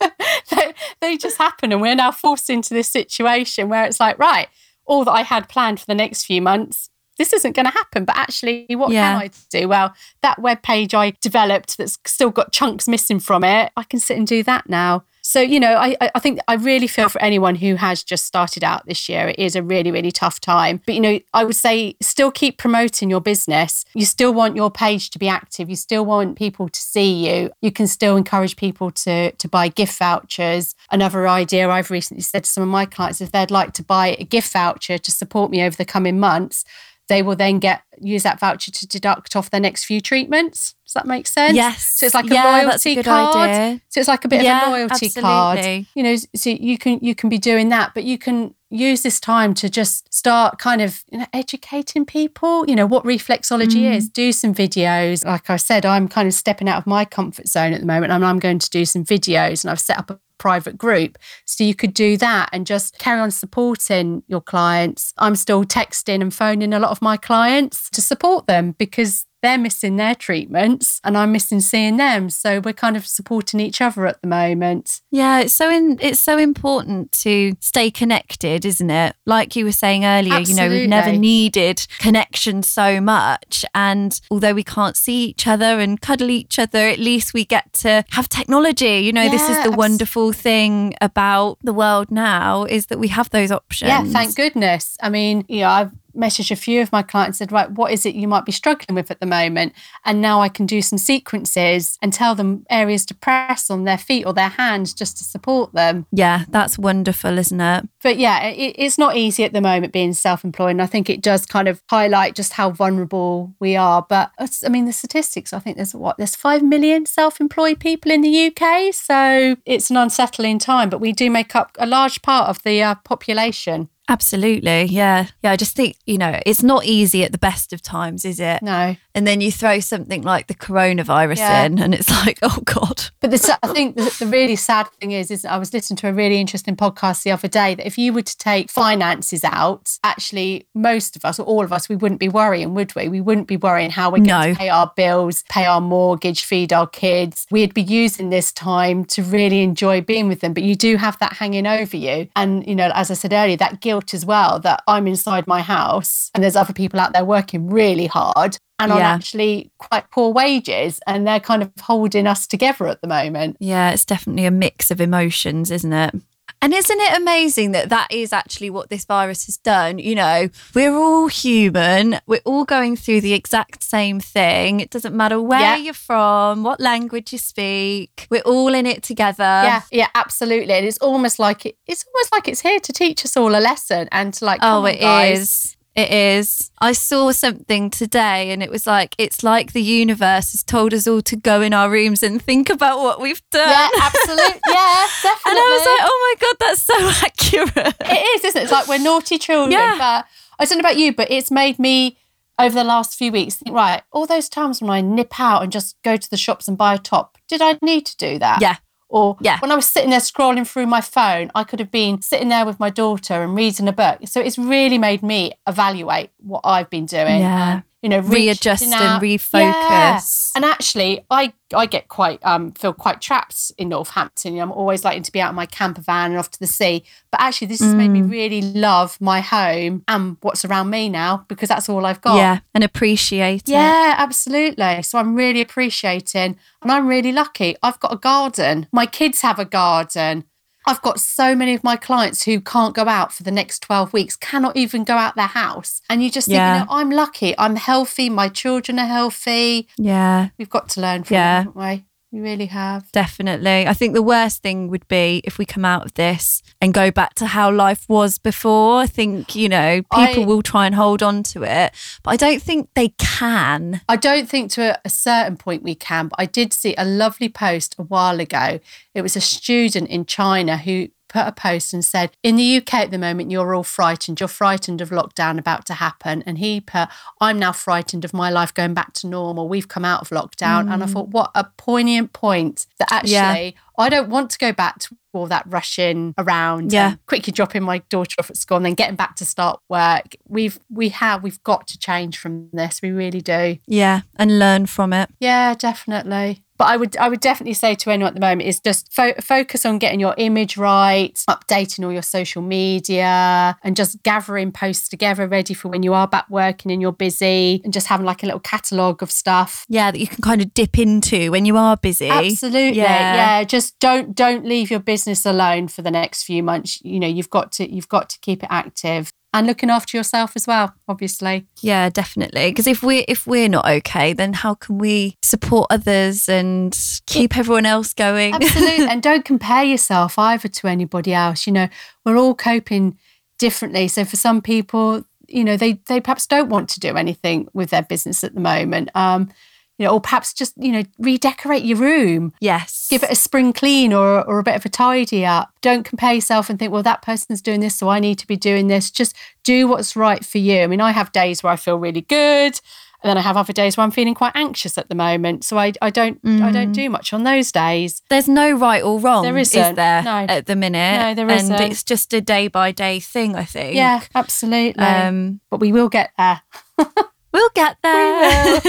[0.50, 1.72] they, they just happen.
[1.72, 4.48] And we're now forced into this situation where it's like, right,
[4.86, 8.04] all that I had planned for the next few months this isn't going to happen.
[8.04, 9.12] But actually, what yeah.
[9.12, 9.68] can I do?
[9.68, 14.00] Well, that web page I developed that's still got chunks missing from it, I can
[14.00, 15.04] sit and do that now.
[15.28, 18.64] So, you know, I, I think I really feel for anyone who has just started
[18.64, 19.28] out this year.
[19.28, 20.80] It is a really, really tough time.
[20.86, 23.84] But, you know, I would say still keep promoting your business.
[23.92, 25.68] You still want your page to be active.
[25.68, 27.50] You still want people to see you.
[27.60, 30.74] You can still encourage people to, to buy gift vouchers.
[30.90, 34.16] Another idea I've recently said to some of my clients if they'd like to buy
[34.18, 36.64] a gift voucher to support me over the coming months,
[37.08, 40.74] they will then get use that voucher to deduct off their next few treatments.
[40.86, 41.54] Does that make sense?
[41.54, 41.84] Yes.
[41.84, 43.36] So it's like a yeah, loyalty a card.
[43.36, 43.80] Idea.
[43.88, 45.22] So it's like a bit yeah, of a loyalty absolutely.
[45.22, 45.86] card.
[45.94, 49.18] You know, so you can you can be doing that, but you can use this
[49.18, 53.94] time to just start kind of you know, educating people, you know, what reflexology mm.
[53.94, 54.08] is.
[54.08, 55.24] Do some videos.
[55.24, 58.12] Like I said, I'm kind of stepping out of my comfort zone at the moment
[58.12, 61.18] and I'm going to do some videos and I've set up a private group.
[61.44, 65.12] So you could do that and just carry on supporting your clients.
[65.18, 69.58] I'm still texting and phoning a lot of my clients to support them because they're
[69.58, 72.30] missing their treatments and I'm missing seeing them.
[72.30, 75.00] So we're kind of supporting each other at the moment.
[75.10, 79.14] Yeah, it's so in, it's so important to stay connected, isn't it?
[79.26, 80.62] Like you were saying earlier, Absolutely.
[80.62, 83.64] you know, we've never needed connection so much.
[83.74, 87.72] And although we can't see each other and cuddle each other, at least we get
[87.74, 88.98] to have technology.
[88.98, 93.08] You know, yeah, this is the wonderful thing about the world now is that we
[93.08, 93.88] have those options.
[93.88, 94.96] Yeah, thank goodness.
[95.02, 97.92] I mean, you know, I've messaged a few of my clients and said, right, what
[97.92, 99.72] is it you might be struggling with at the moment?
[100.04, 103.98] And now I can do some sequences and tell them areas to press on their
[103.98, 106.06] feet or their hands just to support them.
[106.12, 107.88] Yeah, that's wonderful, isn't it?
[108.02, 110.72] But yeah, it, it's not easy at the moment being self employed.
[110.72, 114.04] And I think it does kind of highlight just how vulnerable we are.
[114.08, 118.10] But I mean, the statistics, I think there's what, there's 5 million self employed people
[118.10, 118.92] in the UK.
[118.92, 122.82] So it's an unsettling time, but we do make up a large part of the
[122.82, 123.88] uh, population.
[124.08, 124.84] Absolutely.
[124.84, 125.26] Yeah.
[125.42, 125.52] Yeah.
[125.52, 128.62] I just think, you know, it's not easy at the best of times, is it?
[128.62, 128.96] No.
[129.14, 131.64] And then you throw something like the coronavirus yeah.
[131.64, 133.10] in and it's like, oh God.
[133.20, 136.08] But this, I think the, the, really sad thing is, is I was listening to
[136.08, 139.98] a really interesting podcast the other day that if you were to take finances out,
[140.04, 143.08] actually, most of us or all of us, we wouldn't be worrying, would we?
[143.08, 144.52] We wouldn't be worrying how we're going no.
[144.52, 147.46] to pay our bills, pay our mortgage, feed our kids.
[147.50, 150.54] We'd be using this time to really enjoy being with them.
[150.54, 152.28] But you do have that hanging over you.
[152.36, 155.46] And, you know, as I said earlier, that guilt guilt as well that I'm inside
[155.46, 158.96] my house and there's other people out there working really hard and yeah.
[158.96, 163.56] on actually quite poor wages and they're kind of holding us together at the moment.
[163.58, 166.14] Yeah, it's definitely a mix of emotions, isn't it?
[166.60, 169.98] And isn't it amazing that that is actually what this virus has done?
[169.98, 172.18] You know, we're all human.
[172.26, 174.80] We're all going through the exact same thing.
[174.80, 175.76] It doesn't matter where yeah.
[175.76, 178.26] you're from, what language you speak.
[178.28, 179.42] We're all in it together.
[179.42, 180.74] Yeah, yeah, absolutely.
[180.74, 183.60] And it's almost like it, it's almost like it's here to teach us all a
[183.60, 185.76] lesson and to like, oh, it guys, is.
[185.98, 186.70] It is.
[186.78, 191.08] I saw something today and it was like, it's like the universe has told us
[191.08, 193.68] all to go in our rooms and think about what we've done.
[193.68, 194.60] Yeah, absolutely.
[194.68, 195.50] Yeah, definitely.
[195.50, 196.94] and I was like, oh my God, that's so
[197.26, 197.96] accurate.
[198.12, 198.62] It is, isn't it?
[198.62, 199.72] It's like we're naughty children.
[199.72, 199.96] Yeah.
[199.98, 200.26] But
[200.60, 202.16] I don't know about you, but it's made me
[202.60, 205.72] over the last few weeks think, right, all those times when I nip out and
[205.72, 208.60] just go to the shops and buy a top, did I need to do that?
[208.60, 208.76] Yeah.
[209.08, 209.58] Or yeah.
[209.60, 212.66] when I was sitting there scrolling through my phone, I could have been sitting there
[212.66, 214.20] with my daughter and reading a book.
[214.26, 217.40] So it's really made me evaluate what I've been doing.
[217.40, 217.82] Yeah.
[218.02, 219.52] You know, readjust and refocus.
[219.54, 220.20] Yeah.
[220.54, 224.58] And actually, I I get quite um feel quite trapped in Northampton.
[224.58, 227.02] I'm always liking to be out in my camper van and off to the sea.
[227.32, 227.98] But actually, this has mm.
[227.98, 228.30] made me mm.
[228.30, 232.36] really love my home and what's around me now because that's all I've got.
[232.36, 233.72] Yeah, and appreciate it.
[233.72, 235.02] Yeah, absolutely.
[235.02, 237.76] So I'm really appreciating, and I'm really lucky.
[237.82, 238.86] I've got a garden.
[238.92, 240.44] My kids have a garden.
[240.88, 244.12] I've got so many of my clients who can't go out for the next 12
[244.14, 246.00] weeks, cannot even go out their house.
[246.08, 246.78] And you just yeah.
[246.78, 247.54] think, you know, I'm lucky.
[247.58, 248.30] I'm healthy.
[248.30, 249.86] My children are healthy.
[249.98, 250.48] Yeah.
[250.56, 251.64] We've got to learn from yeah.
[251.64, 252.04] them, haven't we?
[252.30, 253.10] We really have.
[253.12, 253.86] Definitely.
[253.86, 257.10] I think the worst thing would be if we come out of this and go
[257.10, 258.98] back to how life was before.
[258.98, 262.36] I think, you know, people I, will try and hold on to it, but I
[262.36, 264.02] don't think they can.
[264.10, 267.48] I don't think to a certain point we can, but I did see a lovely
[267.48, 268.78] post a while ago.
[269.14, 272.94] It was a student in China who put a post and said, In the UK
[272.94, 274.40] at the moment, you're all frightened.
[274.40, 276.42] You're frightened of lockdown about to happen.
[276.46, 277.08] And he put,
[277.40, 279.68] I'm now frightened of my life going back to normal.
[279.68, 280.86] We've come out of lockdown.
[280.86, 280.94] Mm.
[280.94, 281.12] And I mm.
[281.12, 283.70] thought, what a poignant point that actually yeah.
[283.98, 287.16] I don't want to go back to all that rushing around yeah.
[287.26, 290.36] quickly dropping my daughter off at school and then getting back to start work.
[290.46, 293.02] We've we have we've got to change from this.
[293.02, 293.78] We really do.
[293.86, 294.22] Yeah.
[294.36, 295.30] And learn from it.
[295.40, 298.80] Yeah, definitely but I would I would definitely say to anyone at the moment is
[298.80, 304.22] just fo- focus on getting your image right, updating all your social media, and just
[304.22, 308.06] gathering posts together ready for when you are back working and you're busy, and just
[308.06, 309.84] having like a little catalogue of stuff.
[309.88, 312.28] Yeah, that you can kind of dip into when you are busy.
[312.28, 313.34] Absolutely, yeah.
[313.34, 313.64] yeah.
[313.64, 317.00] Just don't don't leave your business alone for the next few months.
[317.02, 320.52] You know, you've got to you've got to keep it active and looking after yourself
[320.56, 321.66] as well obviously.
[321.80, 322.70] Yeah definitely.
[322.70, 326.96] Because if we're if we're not okay then how can we support others and
[327.26, 328.54] keep everyone else going?
[328.54, 331.66] Absolutely and don't compare yourself either to anybody else.
[331.66, 331.88] You know
[332.24, 333.18] we're all coping
[333.58, 334.08] differently.
[334.08, 337.90] So for some people you know they they perhaps don't want to do anything with
[337.90, 339.10] their business at the moment.
[339.14, 339.50] Um
[339.98, 342.52] you know, or perhaps just, you know, redecorate your room.
[342.60, 343.08] Yes.
[343.10, 345.70] Give it a spring clean or, or a bit of a tidy up.
[345.80, 348.56] Don't compare yourself and think, well, that person's doing this, so I need to be
[348.56, 349.10] doing this.
[349.10, 350.82] Just do what's right for you.
[350.82, 352.80] I mean, I have days where I feel really good.
[353.20, 355.64] And then I have other days where I'm feeling quite anxious at the moment.
[355.64, 356.62] So I, I don't mm.
[356.62, 356.94] I don't mm.
[356.94, 358.22] do much on those days.
[358.30, 359.90] There's no right or wrong, there isn't.
[359.90, 360.46] is there, no.
[360.48, 361.20] at the minute?
[361.20, 361.74] No, there isn't.
[361.74, 363.96] And it's just a day by day thing, I think.
[363.96, 365.02] Yeah, absolutely.
[365.02, 366.62] Um, but we will get there.
[367.52, 368.80] We'll get there.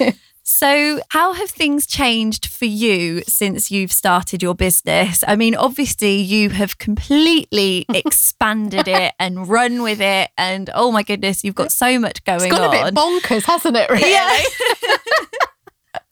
[0.00, 0.12] We
[0.42, 5.22] so, how have things changed for you since you've started your business?
[5.26, 10.30] I mean, obviously, you have completely expanded it and run with it.
[10.38, 12.46] And oh my goodness, you've got so much going on.
[12.46, 12.76] it's got on.
[12.76, 14.10] a bit bonkers, hasn't it, really?
[14.10, 14.42] Yeah.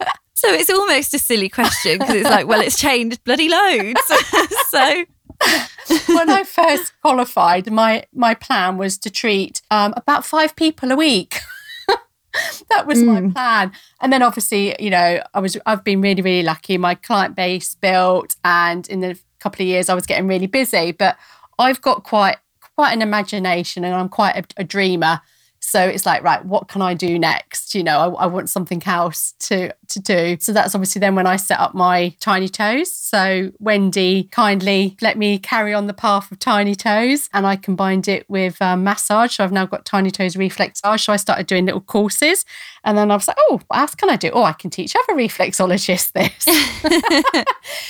[0.35, 4.01] so, it's almost a silly question because it's like, well, it's changed bloody loads.
[4.69, 5.05] so,
[6.09, 10.97] when I first qualified, my my plan was to treat um, about five people a
[10.97, 11.41] week.
[12.71, 13.07] that was mm.
[13.07, 13.73] my plan.
[14.01, 16.79] And then obviously, you know, I was I've been really really lucky.
[16.79, 20.93] My client base built, and in the couple of years, I was getting really busy.
[20.93, 21.17] But
[21.59, 22.39] I've got quite
[22.75, 25.21] quite an imagination, and I'm quite a, a dreamer.
[25.61, 27.75] So it's like, right, what can I do next?
[27.75, 30.37] You know, I, I, want something else to to do.
[30.41, 32.93] So that's obviously then when I set up my Tiny Toes.
[32.93, 38.09] So Wendy kindly let me carry on the path of Tiny Toes, and I combined
[38.09, 39.37] it with um, massage.
[39.37, 41.05] So I've now got Tiny Toes Reflexage.
[41.05, 42.45] So I started doing little courses,
[42.85, 44.31] and then I was like, oh, what else can I do?
[44.33, 46.45] Oh, I can teach other reflexologists this.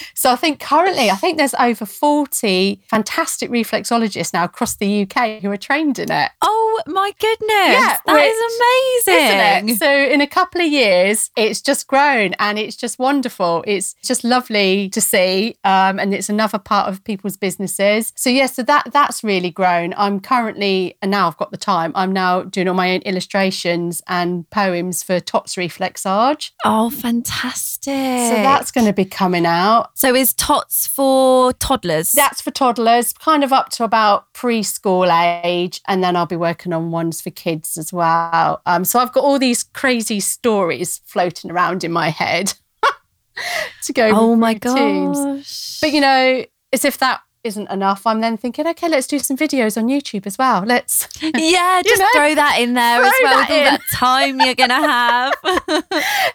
[0.14, 5.42] so I think currently, I think there's over 40 fantastic reflexologists now across the UK
[5.42, 6.30] who are trained in it.
[6.42, 7.48] Oh my goodness.
[7.50, 9.76] Yeah, that which, is amazing.
[9.76, 13.64] So in a couple of years, it's just grown and it's just wonderful.
[13.66, 18.12] It's just lovely to see, um, and it's another part of people's businesses.
[18.16, 19.94] So yes, yeah, so that that's really grown.
[19.96, 21.92] I'm currently, and now I've got the time.
[21.94, 26.52] I'm now doing all my own illustrations and poems for Tots Reflexage.
[26.64, 27.92] Oh, fantastic!
[27.92, 29.90] So that's going to be coming out.
[29.94, 32.12] So is Tots for toddlers?
[32.12, 35.08] That's for toddlers, kind of up to about preschool
[35.44, 38.60] age, and then I'll be working on ones for kids kids as well.
[38.66, 42.54] Um, so I've got all these crazy stories floating around in my head
[43.84, 44.08] to go.
[44.08, 45.80] Oh my gosh!
[45.80, 49.36] But you know, as if that isn't enough, I'm then thinking, okay, let's do some
[49.36, 50.62] videos on YouTube as well.
[50.64, 53.38] Let's yeah, just know, throw that in there as well.
[53.38, 55.34] That all that time you're gonna have.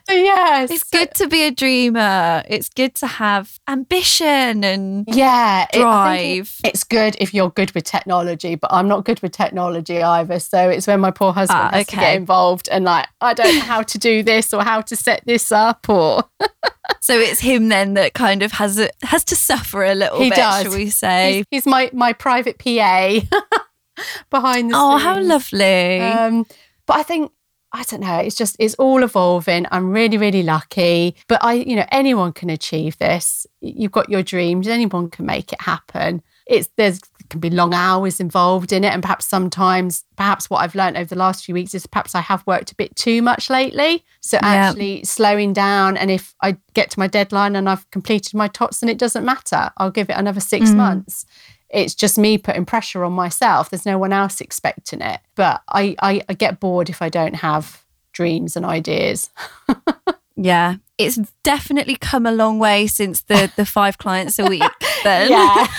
[0.09, 2.43] yes, it's good to be a dreamer.
[2.47, 6.59] It's good to have ambition and yeah, drive.
[6.64, 10.39] It, it's good if you're good with technology, but I'm not good with technology either.
[10.39, 13.55] So it's when my poor husband ah, has to get involved and like, I don't
[13.55, 16.24] know how to do this or how to set this up or.
[17.01, 20.29] so it's him then that kind of has a, has to suffer a little he
[20.29, 20.63] bit, does.
[20.63, 21.38] shall we say?
[21.38, 23.19] He's, he's my my private PA
[24.29, 25.03] behind the oh, scenes.
[25.03, 25.99] how lovely!
[25.99, 26.45] Um,
[26.86, 27.31] but I think
[27.75, 28.17] I don't know.
[28.17, 29.65] It's just, it's all evolving.
[29.71, 31.15] I'm really, really lucky.
[31.27, 33.47] But I, you know, anyone can achieve this.
[33.61, 36.21] You've got your dreams, anyone can make it happen.
[36.45, 36.99] It's, there's,
[37.34, 38.93] can be long hours involved in it.
[38.93, 42.21] And perhaps sometimes, perhaps what I've learned over the last few weeks is perhaps I
[42.21, 44.05] have worked a bit too much lately.
[44.21, 45.97] So actually slowing down.
[45.97, 49.25] And if I get to my deadline and I've completed my tots, then it doesn't
[49.25, 49.71] matter.
[49.77, 50.75] I'll give it another six mm.
[50.75, 51.25] months
[51.73, 53.71] it's just me putting pressure on myself.
[53.71, 55.19] There's no one else expecting it.
[55.34, 59.31] But I, I, I get bored if I don't have dreams and ideas.
[60.36, 60.75] yeah.
[60.98, 64.64] It's definitely come a long way since the the five clients a week
[65.04, 65.30] then.
[65.32, 65.66] Yeah.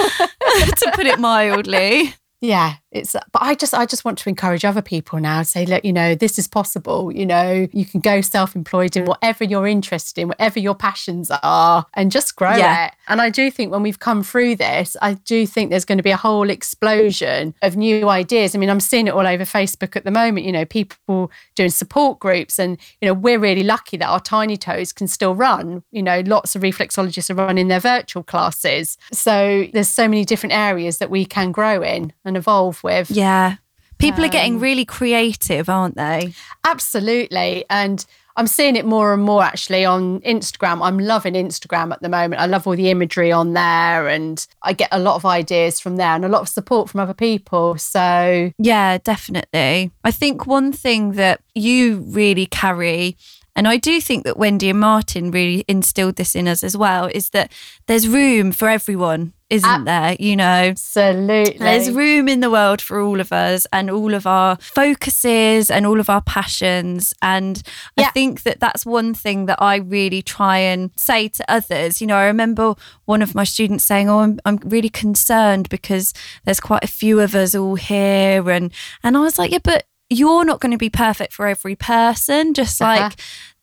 [0.76, 2.14] to put it mildly.
[2.40, 5.66] Yeah, it's but I just I just want to encourage other people now and say
[5.66, 9.08] look, you know, this is possible, you know, you can go self-employed in mm.
[9.08, 12.86] whatever you're interested in, whatever your passions are and just grow yeah.
[12.86, 12.92] it.
[13.08, 16.04] And I do think when we've come through this, I do think there's going to
[16.04, 18.54] be a whole explosion of new ideas.
[18.54, 21.70] I mean, I'm seeing it all over Facebook at the moment, you know, people doing
[21.70, 25.82] support groups and you know, we're really lucky that our tiny toes can still run.
[25.90, 28.96] You know, lots of reflexologists are running their virtual classes.
[29.12, 33.10] So there's so many different areas that we can grow in and evolve with.
[33.10, 33.56] Yeah.
[33.98, 36.34] People um, are getting um, really creative, aren't they?
[36.64, 37.64] Absolutely.
[37.70, 38.04] And
[38.36, 40.80] I'm seeing it more and more actually on Instagram.
[40.82, 42.42] I'm loving Instagram at the moment.
[42.42, 45.96] I love all the imagery on there and I get a lot of ideas from
[45.96, 47.78] there and a lot of support from other people.
[47.78, 49.92] So, yeah, definitely.
[50.02, 53.16] I think one thing that you really carry
[53.56, 57.06] and I do think that Wendy and Martin really instilled this in us as well
[57.06, 57.52] is that
[57.86, 60.16] there's room for everyone isn't there?
[60.18, 61.58] You know, absolutely.
[61.58, 65.86] There's room in the world for all of us and all of our focuses and
[65.86, 67.14] all of our passions.
[67.22, 67.62] And
[67.96, 68.06] yeah.
[68.06, 72.00] I think that that's one thing that I really try and say to others.
[72.00, 72.74] You know, I remember
[73.04, 77.20] one of my students saying, "Oh, I'm, I'm really concerned because there's quite a few
[77.20, 80.78] of us all here," and and I was like, "Yeah, but." You're not going to
[80.78, 83.10] be perfect for every person, just uh-huh.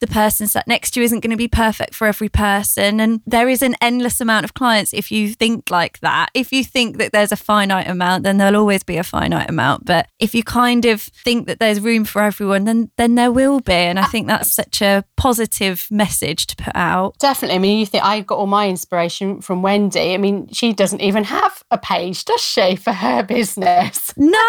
[0.02, 3.00] The person sat next to you isn't going to be perfect for every person.
[3.00, 6.30] And there is an endless amount of clients if you think like that.
[6.34, 9.86] If you think that there's a finite amount, then there'll always be a finite amount.
[9.86, 13.60] But if you kind of think that there's room for everyone, then then there will
[13.62, 13.74] be.
[13.74, 17.18] And I think that's such a positive message to put out.
[17.20, 17.56] Definitely.
[17.56, 20.16] I mean, you think I got all my inspiration from Wendy.
[20.16, 24.14] I mean, she doesn't even have a page, does she, for her business?
[24.18, 24.40] No.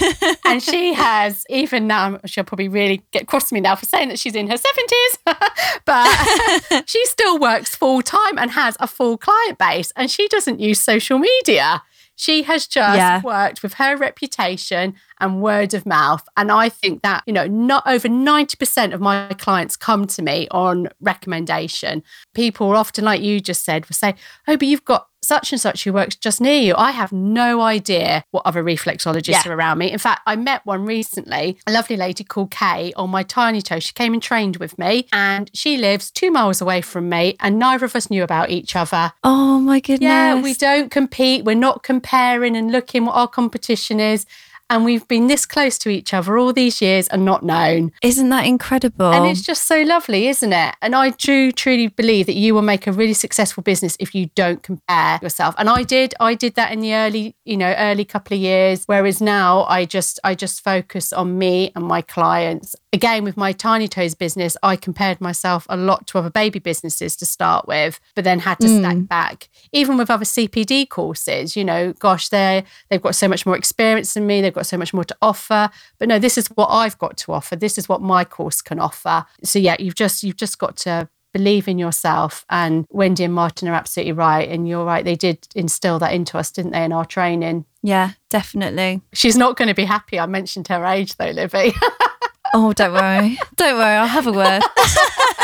[0.46, 4.18] and she has, even now, she'll probably really get cross me now for saying that
[4.18, 4.99] she's in her 70s
[5.84, 10.60] but she still works full time and has a full client base and she doesn't
[10.60, 11.82] use social media.
[12.16, 13.22] She has just yeah.
[13.22, 16.26] worked with her reputation and word of mouth.
[16.36, 20.48] And I think that, you know, not over 90% of my clients come to me
[20.50, 22.02] on recommendation.
[22.34, 24.14] People often, like you just said, will say,
[24.48, 26.74] Oh, but you've got such and such who works just near you.
[26.76, 29.48] I have no idea what other reflexologists yeah.
[29.48, 29.90] are around me.
[29.90, 33.80] In fact, I met one recently, a lovely lady called Kay on my tiny toe.
[33.80, 37.58] She came and trained with me and she lives two miles away from me and
[37.58, 39.12] neither of us knew about each other.
[39.22, 40.00] Oh my goodness.
[40.00, 41.44] Yeah, we don't compete.
[41.44, 44.26] We're not comparing and looking what our competition is
[44.70, 47.90] and we've been this close to each other all these years and not known.
[48.02, 49.12] Isn't that incredible?
[49.12, 50.74] And it's just so lovely, isn't it?
[50.80, 54.30] And I do truly believe that you will make a really successful business if you
[54.36, 55.56] don't compare yourself.
[55.58, 58.84] And I did, I did that in the early, you know, early couple of years.
[58.86, 62.76] Whereas now I just, I just focus on me and my clients.
[62.92, 67.16] Again, with my Tiny Toes business, I compared myself a lot to other baby businesses
[67.16, 68.78] to start with, but then had to mm.
[68.78, 69.48] stack back.
[69.72, 74.14] Even with other CPD courses, you know, gosh, they they've got so much more experience
[74.14, 74.40] than me.
[74.40, 75.70] They've got got so much more to offer.
[75.98, 77.56] But no, this is what I've got to offer.
[77.56, 79.24] This is what my course can offer.
[79.42, 82.44] So yeah, you've just you've just got to believe in yourself.
[82.50, 84.48] And Wendy and Martin are absolutely right.
[84.48, 87.64] And you're right, they did instill that into us, didn't they, in our training?
[87.82, 89.00] Yeah, definitely.
[89.14, 90.18] She's not going to be happy.
[90.18, 91.72] I mentioned her age though, Livy.
[92.54, 93.38] oh, don't worry.
[93.56, 93.96] Don't worry.
[93.96, 94.62] I'll have a word.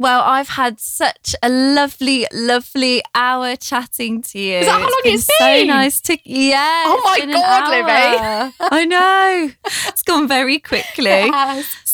[0.00, 4.56] Well, I've had such a lovely, lovely hour chatting to you.
[4.56, 5.66] Is that how long it's been?
[5.68, 6.84] So nice to yeah.
[6.86, 8.54] Oh my god, Libby!
[8.60, 9.50] I know
[9.88, 11.30] it's gone very quickly.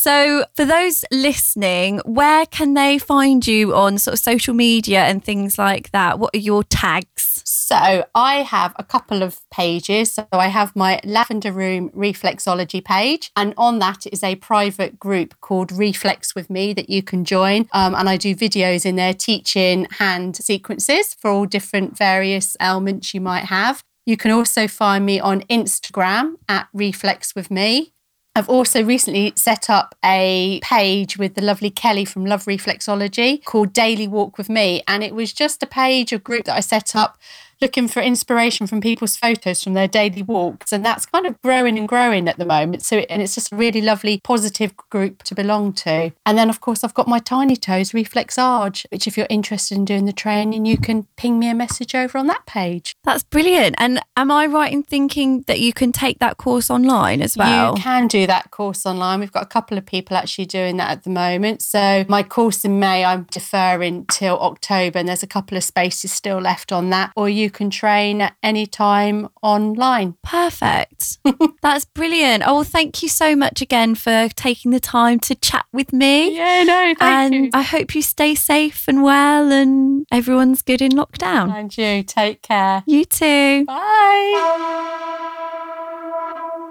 [0.06, 5.24] So, for those listening, where can they find you on sort of social media and
[5.24, 6.20] things like that?
[6.20, 7.42] What are your tags?
[7.44, 10.12] So, I have a couple of pages.
[10.12, 15.34] So, I have my Lavender Room Reflexology page, and on that is a private group
[15.40, 17.68] called Reflex with Me that you can join.
[17.72, 23.12] Um, and I do videos in there teaching hand sequences for all different various ailments
[23.12, 23.82] you might have.
[24.04, 27.92] You can also find me on Instagram at Reflex with Me.
[28.36, 33.72] I've also recently set up a page with the lovely Kelly from Love Reflexology called
[33.72, 34.82] Daily Walk with Me.
[34.86, 37.16] And it was just a page, a group that I set up
[37.60, 40.72] looking for inspiration from people's photos from their daily walks.
[40.72, 42.82] And that's kind of growing and growing at the moment.
[42.82, 46.12] So, and it's just a really lovely, positive group to belong to.
[46.24, 49.84] And then, of course, I've got my Tiny Toes Reflexage, which if you're interested in
[49.84, 52.94] doing the training, you can ping me a message over on that page.
[53.04, 53.76] That's brilliant.
[53.78, 57.76] And am I right in thinking that you can take that course online as well?
[57.76, 59.20] You can do that course online.
[59.20, 61.62] We've got a couple of people actually doing that at the moment.
[61.62, 66.12] So my course in May, I'm deferring till October, and there's a couple of spaces
[66.12, 67.12] still left on that.
[67.16, 70.16] Or you can train at any time online.
[70.22, 71.18] Perfect.
[71.62, 72.42] That's brilliant.
[72.46, 76.36] Oh, thank you so much again for taking the time to chat with me.
[76.36, 77.50] Yeah, no, thank you and you.
[77.52, 81.54] I hope you stay safe and well and everyone's good in lockdown.
[81.54, 82.82] And you take care.
[82.86, 83.64] You too.
[83.64, 85.22] Bye.